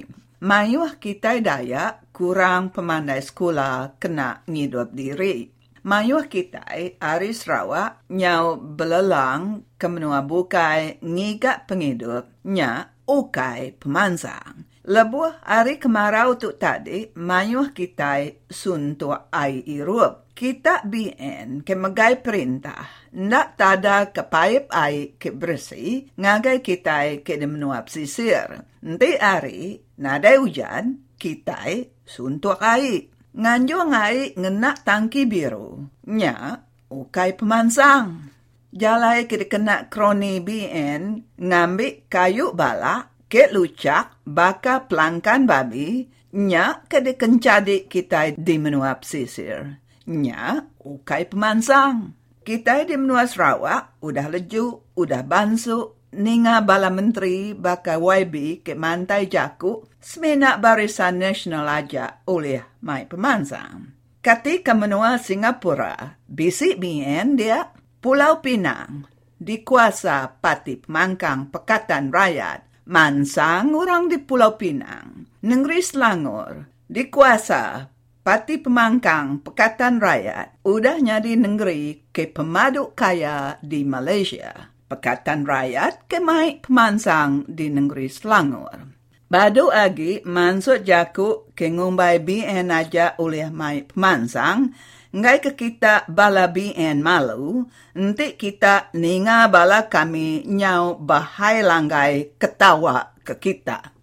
Mayuh 0.43 0.99
kita 0.99 1.39
daya 1.39 2.03
kurang 2.23 2.71
pemandai 2.71 3.19
sekolah 3.19 3.99
kena 3.99 4.47
ngidup 4.47 4.95
diri. 4.95 5.51
Mayuh 5.83 6.31
kita 6.31 6.63
hari 7.03 7.35
Sarawak 7.35 8.07
nyau 8.15 8.55
belelang 8.55 9.67
ke 9.75 9.91
menua 9.91 10.23
bukai 10.23 11.03
ngigak 11.03 11.67
pengidup 11.67 12.31
nya 12.47 12.95
ukai 13.11 13.75
pemansang. 13.75 14.71
Lebuh 14.87 15.43
hari 15.43 15.83
kemarau 15.83 16.39
tu 16.39 16.55
tadi, 16.55 17.11
mayuh 17.19 17.75
kita 17.75 18.23
suntuk 18.47 19.27
air 19.35 19.67
irup. 19.67 20.31
Kita 20.31 20.87
BN 20.87 21.67
ke 21.67 21.75
megai 21.75 22.23
perintah, 22.23 22.87
nak 23.19 23.59
tada 23.59 24.15
ke 24.15 24.23
paip 24.27 24.71
air 24.71 25.19
ke 25.19 25.35
bersih, 25.35 26.07
ngagai 26.19 26.63
kita 26.63 27.19
ke 27.23 27.35
di 27.35 27.47
menuap 27.47 27.91
sisir. 27.91 28.63
Nanti 28.83 29.11
hari, 29.19 29.79
nada 30.03 30.35
hujan, 30.35 31.12
kita 31.23 31.71
suntuk 32.03 32.59
air. 32.59 33.07
Nganjo 33.33 33.79
ngai 33.87 34.35
ngenak 34.35 34.83
tangki 34.83 35.25
biru. 35.31 35.87
Nya, 36.11 36.59
ukai 36.91 37.39
pemansang. 37.39 38.35
Jalai 38.75 39.31
ke 39.31 39.47
kena 39.47 39.87
kroni 39.87 40.43
BN, 40.43 41.23
ngambil 41.39 42.09
kayu 42.11 42.51
balak, 42.57 43.13
ke 43.31 43.49
lucak 43.53 44.21
baka 44.25 44.85
pelangkan 44.89 45.45
babi, 45.49 46.09
nya 46.37 46.85
kede 46.89 47.17
kencadi 47.17 47.89
kita 47.89 48.37
di 48.37 48.57
menua 48.57 48.97
pesisir. 48.97 49.81
Nya 50.09 50.69
ukai 50.85 51.29
pemansang. 51.29 52.17
Kita 52.43 52.83
di 52.85 52.97
menua 52.99 53.29
Sarawak 53.29 54.03
udah 54.03 54.27
leju, 54.29 54.97
udah 54.99 55.23
bansu, 55.25 55.95
ninga 56.17 56.61
bala 56.65 56.93
menteri 56.93 57.53
baka 57.57 57.97
YB 57.97 58.65
ke 58.67 58.73
mantai 58.77 59.29
jaku, 59.29 59.85
semena 60.03 60.59
barisan 60.59 61.23
nasional 61.23 61.71
aja 61.71 62.27
oleh 62.27 62.83
mai 62.83 63.07
pemansang. 63.07 63.95
Ketika 64.23 64.75
menua 64.75 65.19
Singapura, 65.19 66.19
bien 66.27 67.39
dia 67.39 67.71
Pulau 68.03 68.43
Pinang, 68.43 69.07
dikuasa 69.39 70.39
Pati 70.43 70.79
Pemangkang 70.79 71.51
Pekatan 71.51 72.11
Rakyat, 72.11 72.87
Mansang 72.87 73.75
orang 73.79 74.11
di 74.11 74.19
Pulau 74.19 74.59
Pinang, 74.59 75.27
Negeri 75.47 75.79
Selangor, 75.83 76.67
dikuasa 76.91 77.87
Pati 78.23 78.59
Pemangkang 78.59 79.43
Pekatan 79.43 79.99
Rakyat, 79.99 80.63
udahnya 80.67 81.19
di 81.19 81.35
negeri 81.35 82.11
ke 82.11 82.31
pemaduk 82.31 82.95
kaya 82.95 83.59
di 83.63 83.83
Malaysia. 83.87 84.71
Pekatan 84.87 85.49
Rakyat 85.49 86.07
ke 86.07 86.21
mai 86.23 86.61
pemansang 86.61 87.49
di 87.49 87.73
negeri 87.73 88.13
Selangor. 88.13 88.92
Badu 89.33 89.73
agi 89.73 90.21
mansut 90.29 90.85
jaku 90.85 91.49
ke 91.57 91.73
ngumbai 91.73 92.21
BN 92.21 92.69
aja 92.69 93.17
oleh 93.17 93.49
mai 93.49 93.81
pemansang, 93.81 94.77
ngai 95.09 95.41
ke 95.41 95.57
kita 95.57 96.05
bala 96.05 96.53
BN 96.53 97.01
malu, 97.01 97.65
nanti 97.97 98.37
kita 98.37 98.93
ninga 98.93 99.49
bala 99.49 99.89
kami 99.89 100.45
nyau 100.45 101.01
bahai 101.01 101.65
langgai 101.65 102.37
ketawa 102.37 103.17
ke 103.25 103.41
kita. 103.41 103.97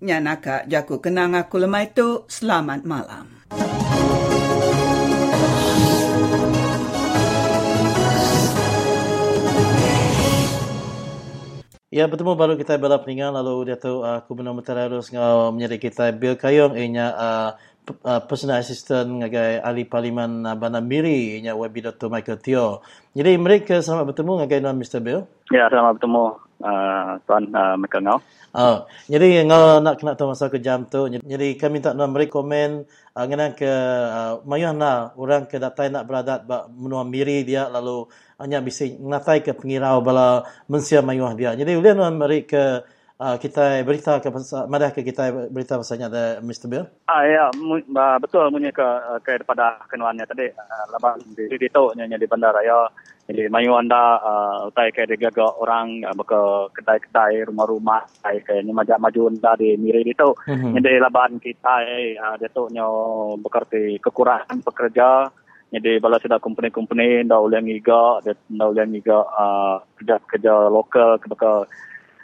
Nyanaka 0.00 0.64
jaku 0.64 1.04
kenang 1.04 1.36
aku 1.36 1.60
lemah 1.60 1.84
itu, 1.84 2.24
selamat 2.32 2.80
malam. 2.88 3.28
Ya, 11.92 12.08
bertemu 12.08 12.32
baru 12.32 12.56
kita 12.56 12.80
bela 12.80 12.96
peningan 12.96 13.36
lalu 13.36 13.68
dia 13.68 13.76
tu 13.76 14.00
uh, 14.00 14.24
aku 14.24 14.32
benar 14.32 14.56
benar 14.56 14.88
harus 14.88 15.12
ngau 15.12 15.52
menyeri 15.52 15.76
kita 15.76 16.08
Bill 16.16 16.40
Kayong 16.40 16.72
inya 16.72 17.12
uh, 17.12 17.50
uh, 18.08 18.20
personal 18.24 18.64
assistant 18.64 19.20
ngagai 19.20 19.60
ahli 19.60 19.84
parlimen 19.84 20.40
uh, 20.48 20.56
Bandar 20.56 20.80
Miri 20.80 21.44
nya 21.44 21.52
YB 21.52 21.84
Dr. 21.84 22.08
Michael 22.08 22.40
Teo. 22.40 22.80
Jadi 23.12 23.36
mereka 23.36 23.84
selamat 23.84 24.08
bertemu 24.08 24.40
ngagai 24.40 24.64
Tuan 24.64 24.80
Mr. 24.80 25.04
Bill. 25.04 25.20
Ya, 25.52 25.68
selamat 25.68 26.00
bertemu 26.00 26.24
uh, 26.64 27.08
Tuan 27.28 27.44
uh, 27.52 27.76
Michael 27.76 28.02
Ngau. 28.08 28.18
Oh, 28.52 28.84
jadi 29.08 29.48
ngau 29.48 29.80
nak 29.80 29.96
kena 29.96 30.12
tahu 30.12 30.36
masa 30.36 30.52
ke 30.52 30.60
jam 30.60 30.84
tu. 30.84 31.08
Jadi 31.08 31.56
kami 31.56 31.80
tak 31.80 31.96
nak 31.96 32.12
beri 32.12 32.28
komen 32.28 32.84
uh, 33.16 33.24
ngena 33.24 33.56
ke 33.56 33.64
uh, 33.64 34.44
mayuh 34.44 34.76
na 34.76 35.08
orang 35.16 35.48
ke 35.48 35.56
datai 35.56 35.88
nak 35.88 36.04
beradat 36.04 36.44
ba 36.44 36.68
menua 36.68 37.00
miri 37.00 37.48
dia 37.48 37.72
lalu 37.72 38.04
hanya 38.36 38.60
bisa 38.60 38.84
ngatai 38.84 39.40
ke 39.40 39.56
pengirau 39.56 40.04
bala 40.04 40.44
mensia 40.68 41.00
mayuh 41.00 41.32
dia. 41.32 41.56
Jadi 41.56 41.72
ulih 41.80 41.96
nak 41.96 42.12
ke 42.44 42.84
uh, 43.22 43.36
kita 43.38 43.86
berita 43.86 44.18
ke 44.18 44.28
madah 44.66 44.90
ke 44.90 45.06
kita 45.06 45.30
berita 45.54 45.78
pasanya 45.78 46.10
ada 46.10 46.24
Mr. 46.42 46.66
Bill. 46.66 46.84
Ah 47.06 47.22
ya, 47.22 47.46
mu, 47.54 47.78
uh, 47.78 48.18
betul 48.18 48.50
punya 48.50 48.74
ke 48.74 48.86
ke 49.22 49.38
daripada 49.38 49.78
kenuannya 49.86 50.26
tadi 50.26 50.50
uh, 50.50 50.84
laban 50.90 51.22
di 51.38 51.46
di 51.54 51.68
tu 51.70 51.94
nya 51.94 52.10
di 52.10 52.26
bandara 52.26 52.58
ya 52.66 52.90
jadi 53.30 53.46
mayu 53.46 53.78
anda 53.78 54.18
uh, 54.18 54.66
utai 54.66 54.90
ke 54.90 55.06
de 55.06 55.16
orang 55.38 56.02
uh, 56.02 56.14
baka 56.18 56.68
kedai-kedai 56.74 57.46
rumah-rumah 57.46 58.02
ai 58.26 58.42
ke 58.42 58.58
ni 58.66 58.74
majak 58.74 58.98
maju 58.98 59.30
anda 59.30 59.54
di 59.54 59.78
miri 59.78 60.02
itu 60.02 60.34
mm-hmm. 60.34 60.74
jadi 60.82 60.98
laban 60.98 61.38
kita 61.38 61.86
uh, 62.18 62.34
de 62.36 62.50
tu 62.50 62.66
nyo 62.74 62.88
bekerti 63.38 64.02
kekurangan 64.02 64.58
pekerja 64.66 65.30
jadi 65.72 66.02
bala 66.02 66.20
sudah 66.20 66.36
company-company 66.42 67.24
nda 67.24 67.38
ulang 67.38 67.70
iga 67.70 68.20
nda 68.26 68.64
ulang 68.66 68.92
iga 68.92 69.22
uh, 69.24 69.80
kerja-kerja 69.96 70.68
lokal 70.68 71.16
ke 71.22 71.52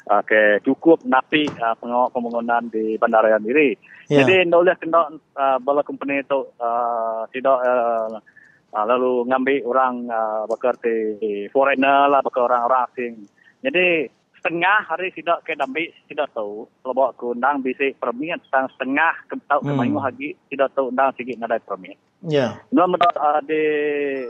uh, 0.09 0.23
ke 0.25 0.65
cukup 0.65 1.05
napi 1.05 1.47
uh, 1.61 1.77
pembangunan 2.11 2.67
di 2.73 2.97
bandara 2.97 3.37
sendiri. 3.37 3.77
Yeah. 4.09 4.25
Jadi 4.25 4.49
ulang 4.49 4.81
kena 4.81 5.13
uh, 5.37 5.59
bala 5.61 5.85
company 5.85 6.25
itu 6.25 6.49
uh, 6.59 7.29
tidak 7.31 7.57
uh, 7.61 8.19
Uh, 8.69 8.85
lalu 8.85 9.25
ngambil 9.25 9.65
orang 9.65 9.95
uh, 10.13 10.45
bekerja 10.45 11.17
foreigner 11.49 12.05
lah, 12.13 12.21
bekerja 12.21 12.53
orang-orang 12.53 12.85
asing. 12.93 13.15
Jadi 13.65 14.13
setengah 14.37 14.85
hari 14.85 15.09
tidak 15.17 15.41
ke 15.49 15.57
ambil 15.57 15.89
tidak 16.05 16.29
tahu. 16.37 16.69
Kalau 16.85 16.93
bawa 16.93 17.17
ke 17.17 17.25
undang 17.33 17.65
bisa 17.65 17.89
permit, 17.97 18.37
setengah 18.45 18.69
setengah 18.77 19.15
ke 19.25 19.35
tahu 19.49 19.61
hmm. 19.65 19.69
ke 19.73 19.73
mayu 19.73 19.97
lagi 19.97 20.29
tidak 20.53 20.69
tahu 20.77 20.93
undang 20.93 21.17
sikit 21.17 21.41
nadai 21.41 21.65
permit. 21.65 21.97
Ya. 22.27 22.59
Yeah. 22.59 22.75
Nur 22.75 22.91
uh, 22.99 23.41
di 23.47 23.63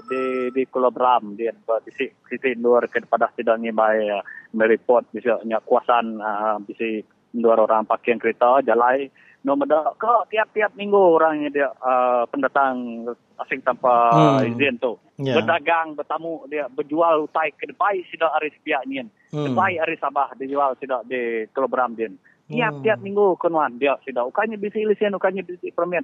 di 0.05 0.23
di 0.53 0.63
kolabram 0.69 1.41
dia 1.41 1.57
di 1.57 1.91
sisi 2.29 2.53
luar 2.61 2.85
kepada 2.85 3.33
tidak 3.33 3.57
ni 3.57 3.73
baik 3.73 4.13
uh, 4.13 4.21
mereport 4.53 5.09
bisa 5.09 5.41
nyak 5.49 5.65
kuasan 5.65 6.21
uh, 6.21 6.61
bisa 6.69 7.01
dua 7.33 7.57
orang 7.57 7.89
pakai 7.89 8.21
kereta 8.21 8.61
jalan 8.61 9.09
no 9.47 9.55
meda 9.55 9.95
ke 9.95 10.35
tiap-tiap 10.35 10.75
minggu 10.75 10.99
orangnya 10.99 11.49
dia 11.49 11.69
uh, 11.79 12.27
pendatang 12.27 13.07
asing 13.39 13.63
tanpa 13.63 14.11
hmm. 14.11 14.51
izin 14.51 14.77
tu 14.83 14.99
yeah. 15.23 15.39
berdagang 15.39 15.95
bertamu 15.95 16.43
dia 16.51 16.67
berjual 16.67 17.31
utai 17.31 17.55
ke 17.55 17.71
depai 17.71 18.03
sudah 18.11 18.35
hari 18.35 18.51
sepiak 18.59 18.83
ni 18.91 18.99
hmm. 19.01 19.47
depai 19.49 19.79
hari 19.79 19.95
sabah 20.03 20.35
dia 20.35 20.51
jual 20.51 20.75
sudah 20.83 21.07
di 21.07 21.47
kilogram 21.55 21.95
dia 21.95 22.11
tiap-tiap 22.51 22.99
hmm. 22.99 23.07
minggu 23.07 23.27
kenuan 23.39 23.79
dia 23.79 23.95
sudah 24.03 24.27
ukanya 24.27 24.59
bisi 24.59 24.83
lesen 24.83 25.15
ukanya 25.15 25.47
bisi 25.47 25.71
permit 25.71 26.03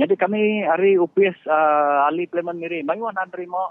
jadi 0.00 0.14
kami 0.16 0.64
hari 0.64 0.96
UPS 0.96 1.44
uh, 1.44 2.08
ahli 2.08 2.24
Pleman 2.24 2.56
Miri 2.56 2.80
bangun 2.80 3.12
nak 3.12 3.28
terima 3.28 3.68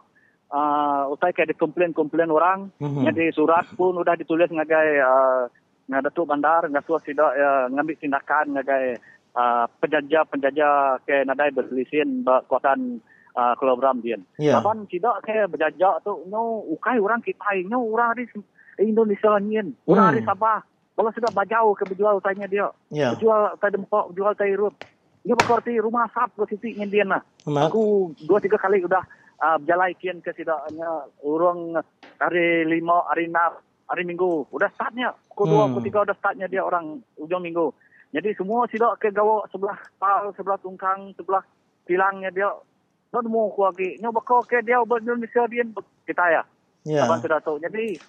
uh, 0.54 1.10
utai 1.10 1.34
ada 1.34 1.58
komplain-komplain 1.58 2.30
orang 2.30 2.70
hmm. 2.78 3.10
jadi 3.10 3.34
surat 3.34 3.66
pun 3.74 3.98
sudah 3.98 4.14
ditulis 4.14 4.54
ngagai 4.54 4.90
uh, 5.02 5.50
Datuk 5.90 6.30
Bandar 6.30 6.70
nga 6.70 6.86
suah 6.86 7.02
sida 7.02 7.34
uh, 7.34 7.66
ngambil 7.74 7.98
tindakan 7.98 8.54
ngagai 8.54 9.02
uh, 9.34 9.66
penjajah-penjajah 9.82 11.02
ke 11.02 11.26
nadai 11.26 11.50
berlisin 11.50 12.22
kuatan 12.46 13.02
uh, 13.34 13.54
kilogram 13.58 13.98
dia. 14.06 14.18
Yeah. 14.38 14.62
Kapan 14.62 14.86
tidak 14.86 15.26
ke 15.26 15.50
berjajah 15.50 16.06
tu 16.06 16.30
no 16.30 16.62
ukai 16.78 17.02
orang 17.02 17.26
kita 17.26 17.58
no 17.66 17.86
orang 17.90 18.22
di 18.22 18.26
Indonesia 18.86 19.38
ni 19.42 19.74
orang 19.90 20.14
hmm. 20.14 20.18
di 20.18 20.22
Sabah. 20.26 20.62
Kalau 21.00 21.16
sudah 21.16 21.32
bajau 21.32 21.72
ke 21.80 21.88
berjual 21.88 22.20
tanya 22.20 22.46
dia. 22.46 22.68
Yeah. 22.92 23.16
Berjual 23.16 23.56
tadi 23.58 23.80
mukok 23.80 24.14
berjual 24.14 24.34
tadi 24.36 24.54
rup. 24.54 24.76
Dia 25.30 25.38
berkorti 25.38 25.78
rumah 25.78 26.10
sap 26.10 26.34
ke 26.34 26.58
situ 26.58 26.74
dia 26.90 27.06
nah. 27.06 27.22
Aku 27.46 28.18
dua 28.26 28.42
tiga 28.42 28.58
kali 28.58 28.82
sudah 28.82 29.06
uh, 29.38 29.62
berjalan 29.62 29.94
kian 30.02 30.18
ke 30.26 30.34
sidaknya 30.34 31.06
orang 31.22 31.78
hari 32.18 32.66
lima 32.66 33.06
hari 33.06 33.30
enam 33.30 33.62
hari 33.86 34.10
Minggu. 34.10 34.50
Udah 34.50 34.74
startnya. 34.74 35.14
Pukul 35.30 35.54
dua, 35.54 35.70
hmm. 35.70 35.78
pukul 35.78 35.86
tiga 35.86 36.00
udah 36.02 36.18
startnya 36.18 36.50
dia 36.50 36.66
orang 36.66 36.98
ujung 37.22 37.46
Minggu. 37.46 37.70
Jadi 38.10 38.34
semua 38.34 38.66
sidak 38.74 38.98
ke 38.98 39.14
gawa 39.14 39.46
sebelah 39.54 39.78
pal, 40.02 40.34
sebelah 40.34 40.58
tungkang, 40.66 41.14
sebelah 41.14 41.46
tilangnya 41.86 42.34
dia. 42.34 42.50
Dan 43.14 43.30
semua 43.30 43.54
aku 43.54 43.70
lagi. 43.70 44.02
Bakal 44.02 44.50
ke 44.50 44.66
dia 44.66 44.82
buat 44.82 45.06
Indonesia 45.06 45.46
dia 45.46 45.62
kita 46.10 46.26
ya. 46.26 46.44
Ya. 46.90 47.06
Abang 47.06 47.22
sudah 47.22 47.38
tahu. 47.38 47.62
Jadi 47.62 48.02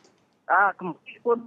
ah 0.51 0.75
kemungkinan 0.75 1.23
pun 1.23 1.39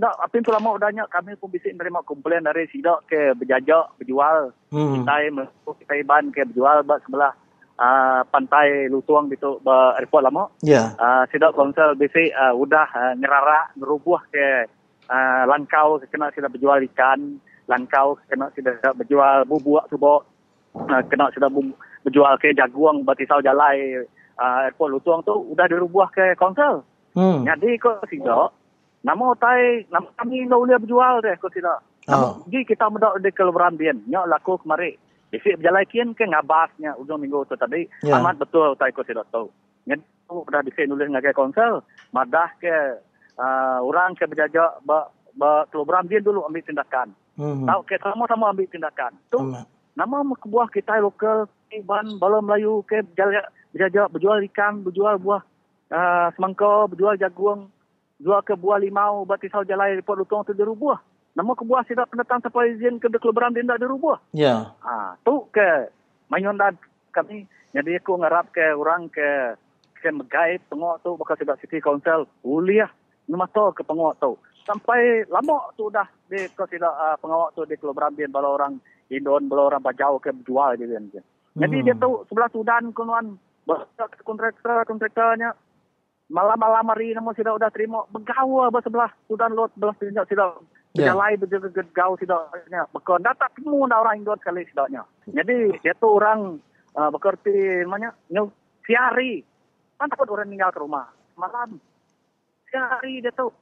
tak 0.00 0.16
apa 0.16 0.32
yang 0.32 0.44
lama 0.56 0.70
udahnya 0.80 1.04
kami 1.12 1.36
pun 1.36 1.52
bisa 1.52 1.68
menerima 1.68 2.00
komplain 2.08 2.48
dari 2.48 2.64
sidak 2.72 3.04
ke 3.04 3.36
berjajak, 3.36 3.92
berjual. 4.00 4.56
Hmm. 4.72 5.04
Kita 5.04 5.14
kita 5.76 5.94
iban 6.00 6.32
ke 6.32 6.48
berjual 6.48 6.80
buat 6.88 7.04
sebelah 7.04 7.36
uh, 7.80 8.20
pantai 8.28 8.88
Lutuang 8.92 9.32
itu 9.32 9.60
uh, 9.64 9.96
airport 9.96 10.28
lama. 10.28 10.48
Ya. 10.60 10.72
Yeah. 10.72 10.86
Uh, 11.00 11.24
Sidak 11.32 11.56
konsel 11.56 11.96
bisi 11.96 12.30
uh, 12.32 12.56
udah 12.56 12.86
uh, 12.92 13.14
ngerara 13.16 13.76
ngerubuh 13.80 14.20
ke 14.32 14.68
uh, 15.08 15.42
langkau 15.48 16.00
kena 16.12 16.32
sudah 16.36 16.48
berjual 16.52 16.80
ikan, 16.92 17.40
langkau 17.66 18.20
kena 18.28 18.52
sudah 18.52 18.76
berjual 18.96 19.48
bubuk 19.48 19.84
subo, 19.88 20.24
uh, 20.76 21.02
kena 21.08 21.32
sudah 21.32 21.48
berjual 22.04 22.36
ke 22.40 22.52
jaguang 22.56 23.04
batisau 23.04 23.40
jalai 23.40 24.04
uh, 24.36 24.68
airport 24.68 24.92
Lutuang 24.92 25.20
tu 25.24 25.34
udah 25.34 25.66
dirubuh 25.66 26.08
ke 26.12 26.36
konsel. 26.36 26.84
Hmm. 27.14 27.42
Jadi 27.42 27.78
kok 27.80 28.06
sidak 28.06 28.54
nama 29.00 29.32
otai 29.32 29.88
nama 29.88 30.06
kami 30.20 30.44
no 30.44 30.62
boleh 30.62 30.78
berjual 30.78 31.24
deh 31.24 31.34
kok 31.40 31.52
sidak. 31.52 31.80
Oh. 32.08 32.42
Jadi 32.48 32.74
kita 32.74 32.90
mendak 32.90 33.22
di 33.22 33.30
keluaran 33.30 33.78
dia, 33.78 33.94
nyak 33.94 34.28
laku 34.28 34.58
kemarin. 34.60 34.96
Isi 35.30 35.54
berjalan 35.54 35.86
kian 35.86 36.08
ke 36.10 36.26
ngabasnya 36.26 36.98
ujung 36.98 37.22
minggu 37.22 37.46
tu 37.46 37.54
tadi. 37.54 37.86
Yeah. 38.02 38.18
Amat 38.18 38.42
betul 38.42 38.74
tak 38.74 38.90
ikut 38.90 39.06
tidak 39.06 39.30
tahu. 39.30 39.46
Yang 39.86 40.02
tu 40.26 40.42
dah 40.50 40.62
bisa 40.66 40.82
nulis 40.90 41.06
ngagai 41.06 41.38
konsel. 41.38 41.86
Madah 42.10 42.50
ke 42.58 42.98
uh, 43.38 43.78
orang 43.78 44.18
ke 44.18 44.26
berjajak 44.26 44.82
ba, 44.82 45.06
ba 45.38 45.70
kilogram 45.70 46.10
dia 46.10 46.18
dulu 46.18 46.42
ambil 46.50 46.66
tindakan. 46.66 47.14
Mm-hmm. 47.38 47.66
Tahu 47.70 47.80
ke 47.86 47.94
sama-sama 48.02 48.50
ambil 48.50 48.66
tindakan. 48.66 49.14
Tu 49.30 49.38
mm-hmm. 49.38 49.64
nama 49.94 50.16
buah 50.26 50.66
kita 50.66 50.98
lokal 50.98 51.46
ban 51.86 52.18
bala 52.18 52.42
Melayu 52.42 52.82
ke 52.82 53.06
berjajak, 53.14 53.54
berjajak 53.70 54.06
berjual 54.10 54.38
ikan, 54.50 54.82
berjual 54.82 55.14
buah 55.22 55.46
uh, 55.90 56.28
semangka, 56.34 56.88
berjual 56.90 57.18
jagung, 57.18 57.68
jual 58.22 58.40
ke 58.46 58.54
buah 58.54 58.78
limau, 58.80 59.26
batisau 59.26 59.66
jalai, 59.66 59.98
repot 59.98 60.16
lutong 60.16 60.46
tu 60.46 60.54
dirubah. 60.54 60.98
Nama 61.30 61.52
kebuah 61.54 61.86
tidak 61.86 62.10
pendatang 62.10 62.42
sampai 62.42 62.74
izin 62.74 62.98
ke 62.98 63.06
kelubaran 63.22 63.54
dia 63.54 63.62
tidak 63.62 63.86
dirubah. 63.86 64.18
Ya. 64.34 64.74
Ha, 64.82 65.14
tu 65.22 65.46
ke 65.54 65.88
mayun 66.26 66.58
dan 66.58 66.74
kami. 67.14 67.46
Jadi 67.70 68.02
aku 68.02 68.18
ngarap 68.18 68.50
ke 68.50 68.74
orang 68.74 69.06
ke 69.14 69.54
ke 70.02 70.10
megai 70.10 70.58
pengok 70.66 71.06
tu 71.06 71.14
bakal 71.14 71.38
sudah 71.38 71.54
city 71.62 71.78
council 71.78 72.26
uliah 72.42 72.90
nama 73.30 73.46
tu 73.46 73.62
ke 73.70 73.86
pengok 73.86 74.18
tu. 74.18 74.34
Sampai 74.66 75.22
lama 75.30 75.70
tu 75.78 75.86
dah 75.86 76.06
di 76.26 76.50
kau 76.58 76.66
tidak 76.66 76.90
uh, 76.90 77.14
pengawak 77.22 77.54
tu 77.54 77.62
di 77.62 77.78
kelubaran 77.78 78.18
dia 78.18 78.26
bala 78.26 78.50
orang 78.50 78.82
Indon 79.10 79.46
bala 79.46 79.70
orang 79.70 79.82
bajau 79.86 80.18
ke 80.18 80.34
berjual 80.34 80.74
dia 80.78 80.98
dia. 80.98 81.22
Jadi 81.58 81.76
hmm. 81.78 81.86
dia 81.86 81.94
tu 81.94 82.26
sebelah 82.26 82.50
Sudan 82.50 82.90
kunuan 82.90 83.38
kontraktor 84.26 84.82
kontraktornya 84.82 85.54
malam-malam 86.30 86.86
hari 86.94 87.12
nama 87.12 87.34
sudah 87.34 87.58
sudah 87.58 87.70
terima 87.74 88.06
begawa 88.14 88.70
sebelah 88.80 89.10
Sudan 89.26 89.52
lot 89.58 89.74
belah 89.74 89.92
sudah 89.98 90.24
Yeah. 90.90 91.14
Lain 91.14 91.38
berjaga 91.38 91.70
gegau 91.70 92.18
sidaknya. 92.18 92.90
Bekon 92.90 93.22
dapat 93.22 93.46
temu 93.54 93.86
nak 93.86 94.02
orang 94.02 94.26
Indo 94.26 94.34
sekali 94.34 94.66
sidaknya. 94.66 95.06
Jadi 95.22 95.78
dia 95.86 95.94
tu 95.94 96.10
orang 96.10 96.58
uh, 96.98 97.10
bekerti 97.14 97.86
namanya 97.86 98.10
siari. 98.82 99.46
Kan 99.94 100.10
takut 100.10 100.34
orang 100.34 100.50
tinggal 100.50 100.74
ke 100.74 100.82
rumah. 100.82 101.06
Malam. 101.38 101.78
Siari 102.66 103.22
dia 103.22 103.30
tu. 103.30 103.54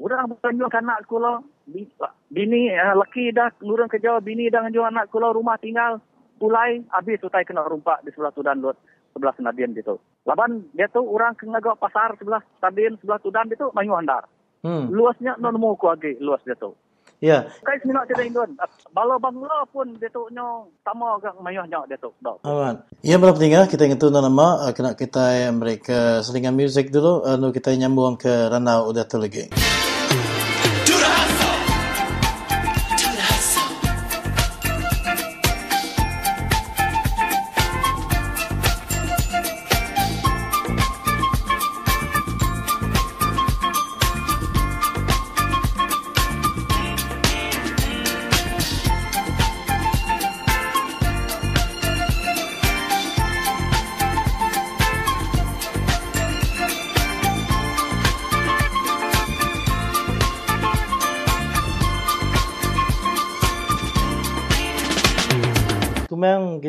Orang 0.00 0.32
bukan 0.32 0.56
jual 0.56 0.72
anak 0.72 1.04
sekolah. 1.04 1.44
Bini, 2.32 2.72
uh, 2.72 2.96
laki 2.96 3.36
dah 3.36 3.52
nurun 3.60 3.92
ke. 3.92 4.00
Bini 4.24 4.48
dah 4.48 4.64
jual 4.72 4.88
anak 4.88 5.12
sekolah 5.12 5.36
rumah 5.36 5.60
tinggal. 5.60 6.00
Pulai 6.40 6.80
habis 6.96 7.20
utai 7.20 7.44
kena 7.44 7.62
rumpak 7.68 8.00
di 8.08 8.10
sebelah 8.10 8.32
Sudan 8.32 8.64
Lut. 8.64 8.80
Sebelah 9.14 9.34
Senadian 9.38 9.72
gitu. 9.78 10.02
Laban 10.26 10.66
dia 10.74 10.90
tu 10.90 11.00
orang 11.06 11.38
kena 11.38 11.62
pasar 11.78 12.18
sebelah 12.18 12.42
Senadian 12.58 12.98
sebelah 12.98 13.22
Sudan 13.22 13.46
itu 13.46 13.70
mayu 13.70 13.94
handar. 13.94 14.26
Hmm. 14.66 14.90
Luasnya 14.90 15.38
non 15.38 15.54
mau 15.62 15.78
ku 15.78 15.86
lagi 15.86 16.18
luas 16.18 16.42
dia 16.42 16.58
tu. 16.58 16.74
Ya. 17.22 17.48
Kai 17.62 17.78
semina 17.80 18.04
cerita 18.04 18.26
Indon. 18.26 18.52
Bala 18.92 19.16
bangla 19.16 19.64
pun 19.70 19.96
dia 19.96 20.10
tu 20.10 20.28
nyo 20.34 20.68
sama 20.82 21.16
agak 21.16 21.38
mayahnya 21.40 21.86
dia 21.86 21.96
tu. 21.96 22.10
Aman. 22.44 22.82
Ya 23.00 23.16
berapa 23.16 23.38
tinggal 23.38 23.70
kita 23.70 23.86
ingin 23.86 23.96
tahu 23.96 24.10
nama 24.10 24.66
uh, 24.66 24.72
kena 24.76 24.92
kita 24.98 25.48
mereka 25.54 26.20
selingan 26.20 26.52
music 26.52 26.90
dulu 26.90 27.22
lalu 27.24 27.48
uh, 27.48 27.52
kita 27.54 27.72
nyambung 27.78 28.20
ke 28.20 28.50
ranau 28.50 28.90
udah 28.90 29.06
tu 29.06 29.16
lagi. 29.16 29.48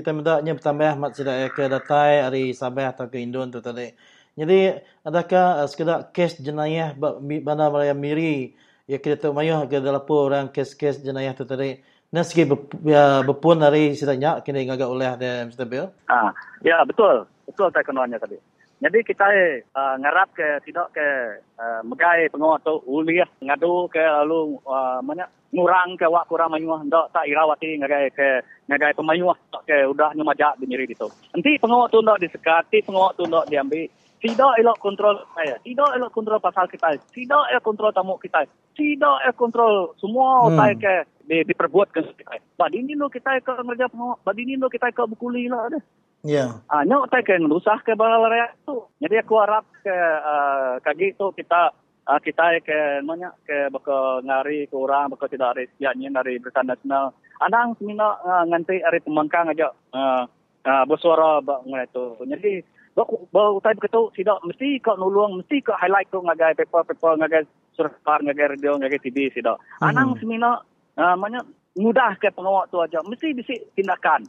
Kita 0.06 0.14
mendaknya 0.14 0.54
bertambah 0.54 0.92
mat 1.02 1.18
tidak 1.18 1.58
ke 1.58 1.66
datai 1.66 2.22
hari 2.22 2.54
Sabah 2.54 2.94
atau 2.94 3.10
ke 3.10 3.18
Indon 3.18 3.50
tu 3.50 3.58
tadi. 3.58 3.90
Jadi 4.38 4.78
adakah 5.02 5.66
uh, 5.66 5.68
sekedar 5.68 6.14
kes 6.14 6.38
jenayah 6.38 6.94
bandar 7.42 7.74
Raya 7.74 7.98
Miri 7.98 8.54
ya 8.86 9.02
kita 9.02 9.18
tahu 9.18 9.34
mayuh 9.34 9.66
ke 9.66 9.82
dalam 9.82 10.06
orang 10.06 10.54
kes-kes 10.54 11.02
jenayah 11.02 11.34
tu 11.34 11.42
tadi. 11.42 11.82
Nah 12.14 12.22
ya, 12.22 13.26
berpun 13.26 13.58
dari 13.58 13.98
sidanya 13.98 14.46
kini 14.46 14.70
ngagak 14.70 14.86
oleh 14.86 15.10
ada 15.10 15.50
Mr. 15.50 15.66
Bill. 15.66 15.90
Ah, 16.06 16.30
ya 16.62 16.86
betul. 16.86 17.26
Betul 17.50 17.74
tak 17.74 17.90
kenuannya 17.90 18.22
tadi. 18.22 18.38
Jadi 18.76 19.00
kita 19.08 19.28
uh, 19.72 19.96
ngarap 20.04 20.36
ke 20.36 20.60
tidak 20.68 20.92
ke 20.92 21.08
uh, 21.56 21.80
megai 21.88 22.28
pengawat 22.28 22.60
tu 22.68 22.76
uliah 22.84 23.28
ngadu 23.40 23.88
ke 23.88 24.04
lalu 24.04 24.60
uh, 24.68 25.00
mana 25.00 25.32
ngurang 25.56 25.96
ke 25.96 26.04
wak 26.12 26.28
kurang 26.28 26.52
mayuah 26.52 26.84
ndak 26.84 27.16
tak 27.16 27.24
irawati 27.24 27.80
ngagai 27.80 28.12
ke 28.12 28.44
ngagai 28.68 28.92
pemayuah 29.00 29.40
tak 29.48 29.64
ke 29.64 29.78
udah 29.88 30.12
nyemajak 30.12 30.60
di 30.60 30.68
nyeri 30.68 30.92
itu. 30.92 31.08
Nanti 31.32 31.56
pengawat 31.56 31.96
tu 31.96 32.04
ndak 32.04 32.20
disekati, 32.20 32.84
pengawat 32.84 33.16
tu 33.16 33.24
ndak 33.24 33.48
diambil. 33.48 33.88
Tidak 34.20 34.52
elok 34.58 34.78
kontrol 34.82 35.22
saya. 35.38 35.56
Tidak 35.62 35.90
elok 35.96 36.12
kontrol 36.12 36.42
pasal 36.42 36.66
kita. 36.68 36.98
Tidak 37.14 37.44
elok 37.56 37.64
kontrol 37.64 37.94
tamu 37.94 38.20
kita. 38.20 38.44
Tidak 38.76 39.16
elok 39.24 39.38
kontrol 39.40 39.94
semua 40.02 40.50
hmm. 40.50 40.58
saya 40.60 40.74
ke 40.76 40.94
di, 41.24 41.38
diperbuat 41.48 41.94
ke 41.96 42.02
kita. 42.02 42.44
Badi 42.60 42.84
ini 42.84 42.98
lo 42.98 43.08
kita 43.08 43.40
ke 43.40 43.54
ngerja 43.56 43.88
pengawat. 43.88 44.20
Badi 44.26 44.42
ini 44.44 44.60
lo 44.60 44.68
kita 44.68 44.92
ke 44.92 45.04
bukuli 45.08 45.48
lah 45.48 45.72
ada. 45.72 45.80
Ya. 46.26 46.58
Ah, 46.74 46.82
nyok 46.82 47.14
tak 47.14 47.30
kan 47.30 47.46
rusah 47.46 47.78
ke 47.86 47.94
balal 47.94 48.26
raya 48.26 48.50
tu. 48.66 48.90
Jadi 48.98 49.22
aku 49.22 49.38
harap 49.38 49.62
ke 49.86 49.94
uh, 50.26 50.82
kaki 50.82 51.14
tu 51.22 51.30
kita 51.38 51.70
uh, 52.10 52.18
kita 52.18 52.66
ke 52.66 53.06
mana 53.06 53.30
ke 53.46 53.70
baka 53.70 54.26
ngari 54.26 54.66
ke 54.66 54.74
orang 54.74 55.14
baka 55.14 55.30
tidak 55.30 55.54
ada 55.54 55.70
siapnya 55.78 56.10
dari 56.10 56.42
Barisan 56.42 56.66
Nasional. 56.66 57.14
Anang 57.46 57.78
semina 57.78 58.18
uh, 58.26 58.42
nganti 58.50 58.82
hari 58.82 59.06
pemangkang 59.06 59.54
aja 59.54 59.70
uh, 59.94 60.26
uh, 60.66 60.84
bersuara 60.90 61.46
bak 61.46 61.62
tu. 61.94 62.18
Jadi 62.26 62.66
bau 62.98 63.30
bau 63.30 63.62
tai 63.62 63.78
begitu 63.78 64.10
tidak 64.18 64.42
mesti 64.50 64.82
kau 64.82 64.98
nulung 64.98 65.46
mesti 65.46 65.62
kau 65.62 65.78
highlight 65.78 66.10
kau 66.10 66.26
ngagai 66.26 66.58
paper 66.58 66.90
paper 66.90 67.22
ngagai 67.22 67.46
surat 67.78 67.94
ngagai 68.02 68.58
radio 68.58 68.82
ngagai 68.82 68.98
TV 68.98 69.30
tidak. 69.30 69.62
Hmm. 69.78 69.94
Anang 69.94 70.18
semina 70.18 70.58
uh, 70.98 71.14
mana 71.14 71.46
mudah 71.78 72.18
ke 72.18 72.34
pengawat 72.34 72.74
tu 72.74 72.82
aja 72.82 72.98
mesti 73.06 73.38
bisa 73.38 73.54
tindakan 73.78 74.26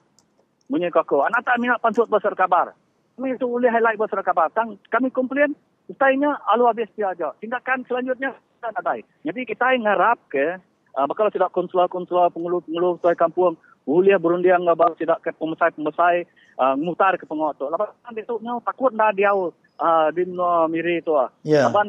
bunyi 0.67 0.91
koko. 0.91 1.27
Anak 1.27 1.47
tak 1.47 1.59
minat 1.63 1.79
pansut 1.83 2.11
besar 2.11 2.35
kabar. 2.35 2.75
Kami 3.17 3.33
itu 3.33 3.49
boleh 3.49 3.73
highlight 3.73 3.97
besar 3.97 4.21
kabar. 4.21 4.53
Tang, 4.53 4.77
kami 4.93 5.09
komplain, 5.09 5.57
ustainya 5.89 6.37
alu 6.53 6.69
habis 6.69 6.91
dia 6.93 7.17
aja. 7.17 7.33
Tindakan 7.41 7.87
selanjutnya 7.89 8.37
kita 8.37 8.69
ada. 8.77 8.93
Jadi 9.25 9.41
kita 9.49 9.73
ngarap 9.73 10.21
ke, 10.29 10.61
uh, 10.93 11.07
bakal 11.09 11.33
tidak 11.33 11.49
konsular-konsular 11.57 12.29
pengulu-pengulu 12.29 13.01
tuai 13.01 13.17
kampung, 13.17 13.57
boleh 13.89 14.19
berundiang 14.19 14.67
ngabal 14.67 14.99
tidak 14.99 15.23
ke 15.25 15.31
pemesai-pemesai, 15.33 16.27
uh, 16.61 16.75
mutar 16.77 17.17
ke 17.17 17.25
pengawat 17.25 17.57
tu. 17.57 17.71
Lepas 17.71 17.95
itu 18.13 18.35
takut 18.67 18.93
dah 18.93 19.15
dia 19.15 19.33
uh, 19.33 20.09
di 20.13 20.27
no 20.29 20.67
miri 20.69 21.01
tu. 21.01 21.17
Yeah. 21.47 21.71
Lepas 21.71 21.87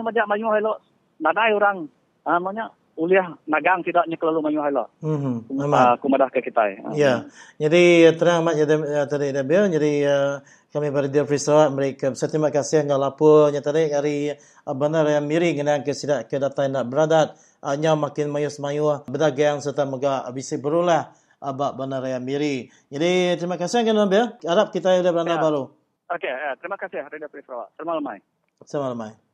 majak 0.00 0.24
mayu 0.30 0.48
hello. 0.48 0.78
Nadai 1.20 1.54
orang, 1.54 1.86
uh, 2.26 2.38
maknya 2.40 2.72
uliah 2.96 3.32
nagang 3.48 3.80
tidaknya 3.80 4.16
kelalu 4.20 4.44
mayu 4.44 4.60
hala. 4.60 4.84
Hmm. 5.00 5.44
Uh, 5.48 5.94
kumadah 5.98 6.28
ke 6.28 6.44
kita. 6.44 6.62
Ya. 6.68 6.80
Yeah. 6.92 7.18
Jadi 7.56 8.12
terang 8.20 8.44
mak 8.44 8.56
jadi 8.56 8.74
uh, 8.76 9.06
tadi 9.08 9.32
dah 9.32 9.44
bil 9.44 9.68
jadi 9.72 9.92
uh, 10.08 10.32
kami 10.72 10.92
pada 10.92 11.08
dia 11.08 11.24
Frisawat 11.24 11.72
mereka 11.72 12.12
saya 12.12 12.28
terima 12.32 12.52
kasih 12.52 12.84
dengan 12.84 13.00
lapornya 13.00 13.64
tadi 13.64 13.88
hari 13.92 14.32
uh, 14.36 14.74
benar 14.76 15.08
yang 15.08 15.24
miring 15.24 15.56
dengan 15.56 15.80
ke 15.80 15.96
sidak 15.96 16.28
ke 16.28 16.36
data 16.36 16.68
nak 16.68 16.88
beradat 16.88 17.36
hanya 17.64 17.96
makin 17.96 18.28
mayu 18.28 18.52
mayu 18.60 19.00
berdagang 19.08 19.64
serta 19.64 19.88
mega 19.88 20.26
bisa 20.34 20.58
berulah 20.60 21.12
abak 21.42 21.74
benar 21.74 22.06
yang 22.06 22.22
miri. 22.22 22.70
Jadi 22.86 23.34
terima 23.40 23.58
kasih 23.58 23.82
dengan 23.82 24.06
bil. 24.06 24.30
Harap 24.46 24.70
kita 24.70 24.94
ada 24.94 25.10
benar 25.10 25.42
baru. 25.42 25.74
Okey, 26.12 26.30
uh, 26.30 26.54
terima 26.60 26.76
kasih 26.78 27.02
dia 27.08 27.28
Frisawat. 27.28 27.72
Selamat 27.74 27.98
malam. 28.04 28.22
Selamat 28.62 28.94
malam. 28.94 29.31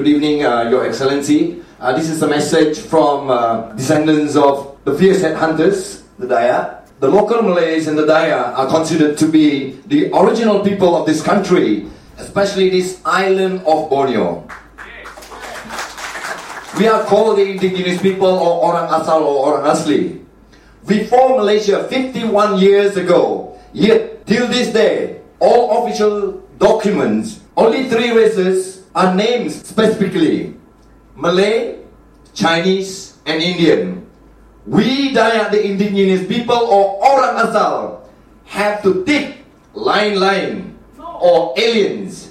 Good 0.00 0.08
evening, 0.16 0.46
uh, 0.46 0.62
Your 0.70 0.86
Excellency. 0.86 1.60
Uh, 1.78 1.92
this 1.92 2.08
is 2.08 2.22
a 2.22 2.26
message 2.26 2.78
from 2.78 3.28
uh, 3.28 3.70
descendants 3.76 4.34
of 4.34 4.78
the 4.84 4.96
fierce 4.96 5.20
headhunters, 5.20 6.04
the 6.18 6.24
Daya. 6.24 6.88
The 7.00 7.08
local 7.08 7.42
Malays 7.42 7.86
and 7.86 7.98
the 7.98 8.06
Daya 8.06 8.56
are 8.56 8.66
considered 8.66 9.18
to 9.18 9.26
be 9.28 9.76
the 9.92 10.08
original 10.16 10.64
people 10.64 10.96
of 10.96 11.04
this 11.04 11.20
country, 11.20 11.84
especially 12.16 12.70
this 12.70 13.02
island 13.04 13.60
of 13.68 13.90
Borneo. 13.90 14.48
We 16.78 16.88
are 16.88 17.04
called 17.04 17.36
the 17.36 17.44
indigenous 17.44 18.00
people 18.00 18.32
or 18.40 18.72
Orang 18.72 18.88
Asal 18.88 19.20
or 19.22 19.52
Orang 19.52 19.68
Asli. 19.68 20.24
We 20.88 21.04
formed 21.04 21.44
Malaysia 21.44 21.84
51 21.84 22.56
years 22.56 22.96
ago, 22.96 23.60
yet 23.74 24.24
till 24.26 24.48
this 24.48 24.72
day, 24.72 25.20
all 25.40 25.84
official 25.84 26.40
documents, 26.56 27.40
only 27.54 27.90
three 27.90 28.16
races 28.16 28.79
are 28.94 29.14
named 29.14 29.52
specifically 29.52 30.54
Malay, 31.16 31.78
Chinese, 32.34 33.18
and 33.26 33.42
Indian. 33.42 34.06
We 34.66 35.12
Dayak, 35.14 35.50
the 35.50 35.62
indigenous 35.62 36.26
people 36.26 36.56
or 36.56 36.98
Orang 37.02 37.48
Asal, 37.48 38.08
have 38.44 38.82
to 38.82 39.04
tick 39.04 39.44
line 39.74 40.18
line 40.18 40.78
or 40.98 41.54
aliens. 41.56 42.30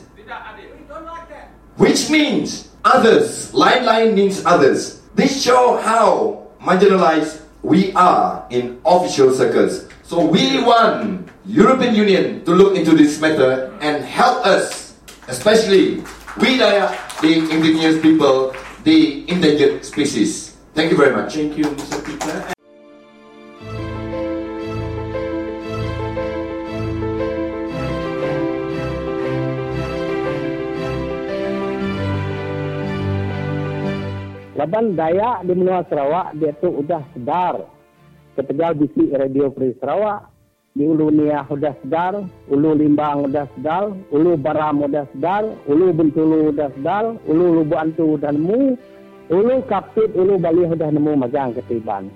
Which 1.78 2.10
means 2.10 2.70
others. 2.84 3.54
Line 3.54 3.86
line 3.86 4.16
means 4.16 4.44
others. 4.46 5.02
This 5.16 5.42
show 5.42 5.78
how 5.80 6.48
marginalized 6.60 7.42
we 7.64 7.94
are 7.94 8.46
in 8.50 8.80
official 8.86 9.34
circles. 9.34 9.88
So 10.04 10.26
we 10.26 10.60
want 10.64 11.30
European 11.46 11.96
Union 11.96 12.44
to 12.46 12.52
look 12.52 12.76
into 12.76 12.96
this 12.96 13.22
matter 13.22 13.72
and 13.80 14.04
help 14.04 14.46
us, 14.46 14.96
especially 15.28 16.04
We 16.38 16.62
are 16.62 16.94
the 17.22 17.50
indigenous 17.50 18.02
people, 18.02 18.54
the 18.84 19.26
endangered 19.30 19.84
species. 19.84 20.56
Thank 20.76 20.92
you 20.92 20.98
very 20.98 21.16
much. 21.16 21.34
Thank 21.34 21.58
you, 21.58 21.66
Mr. 21.66 22.06
Peter. 22.06 22.54
Laban 34.54 34.94
Dayak 34.94 35.50
di 35.50 35.54
Menua 35.58 35.82
Sarawak 35.90 36.38
dia 36.38 36.54
tu 36.62 36.70
sudah 36.78 37.02
sedar. 37.18 37.66
Ketegal 38.38 38.78
bisi 38.78 39.10
Radio 39.18 39.50
Free 39.58 39.74
Sarawak 39.82 40.30
di 40.80 40.88
ulu 40.88 41.12
niah 41.12 41.44
sudah 41.52 41.76
sedar, 41.84 42.24
ulu 42.48 42.72
limbang 42.72 43.28
sudah 43.28 43.52
sedar, 43.52 43.92
ulu 44.16 44.40
baram 44.40 44.80
sudah 44.88 45.04
sedar, 45.12 45.44
ulu 45.68 45.92
bentulu 45.92 46.56
sudah 46.56 46.72
sedar, 46.72 47.20
ulu 47.28 47.60
lubu 47.60 47.76
antu 47.76 48.16
sudah 48.16 48.32
nemu, 48.32 48.80
ulu 49.28 49.60
kapit, 49.68 50.08
ulu 50.16 50.40
bali 50.40 50.64
sudah 50.72 50.88
nemu 50.88 51.20
magang 51.20 51.52
ketiban. 51.52 52.08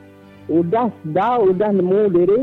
Sudah 0.48 0.88
sedar, 1.04 1.44
sudah 1.44 1.76
nemu 1.76 2.02
diri, 2.16 2.42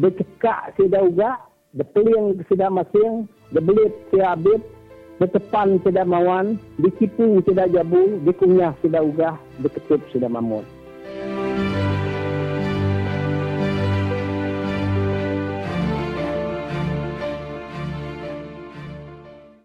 dicekak 0.00 0.72
sudah 0.80 1.04
uga, 1.04 1.36
depeling 1.76 2.40
sudah 2.48 2.72
masing, 2.72 3.28
debelit 3.52 3.92
sudah 4.08 4.32
abit, 4.32 4.64
detepan 5.20 5.76
sudah 5.84 6.08
mawan, 6.08 6.56
dicipu 6.80 7.44
sudah 7.44 7.68
jabu, 7.68 8.16
dikunyah 8.24 8.72
sudah 8.80 9.04
uga, 9.04 9.36
diketup 9.60 10.00
sudah 10.08 10.32
mamut. 10.32 10.64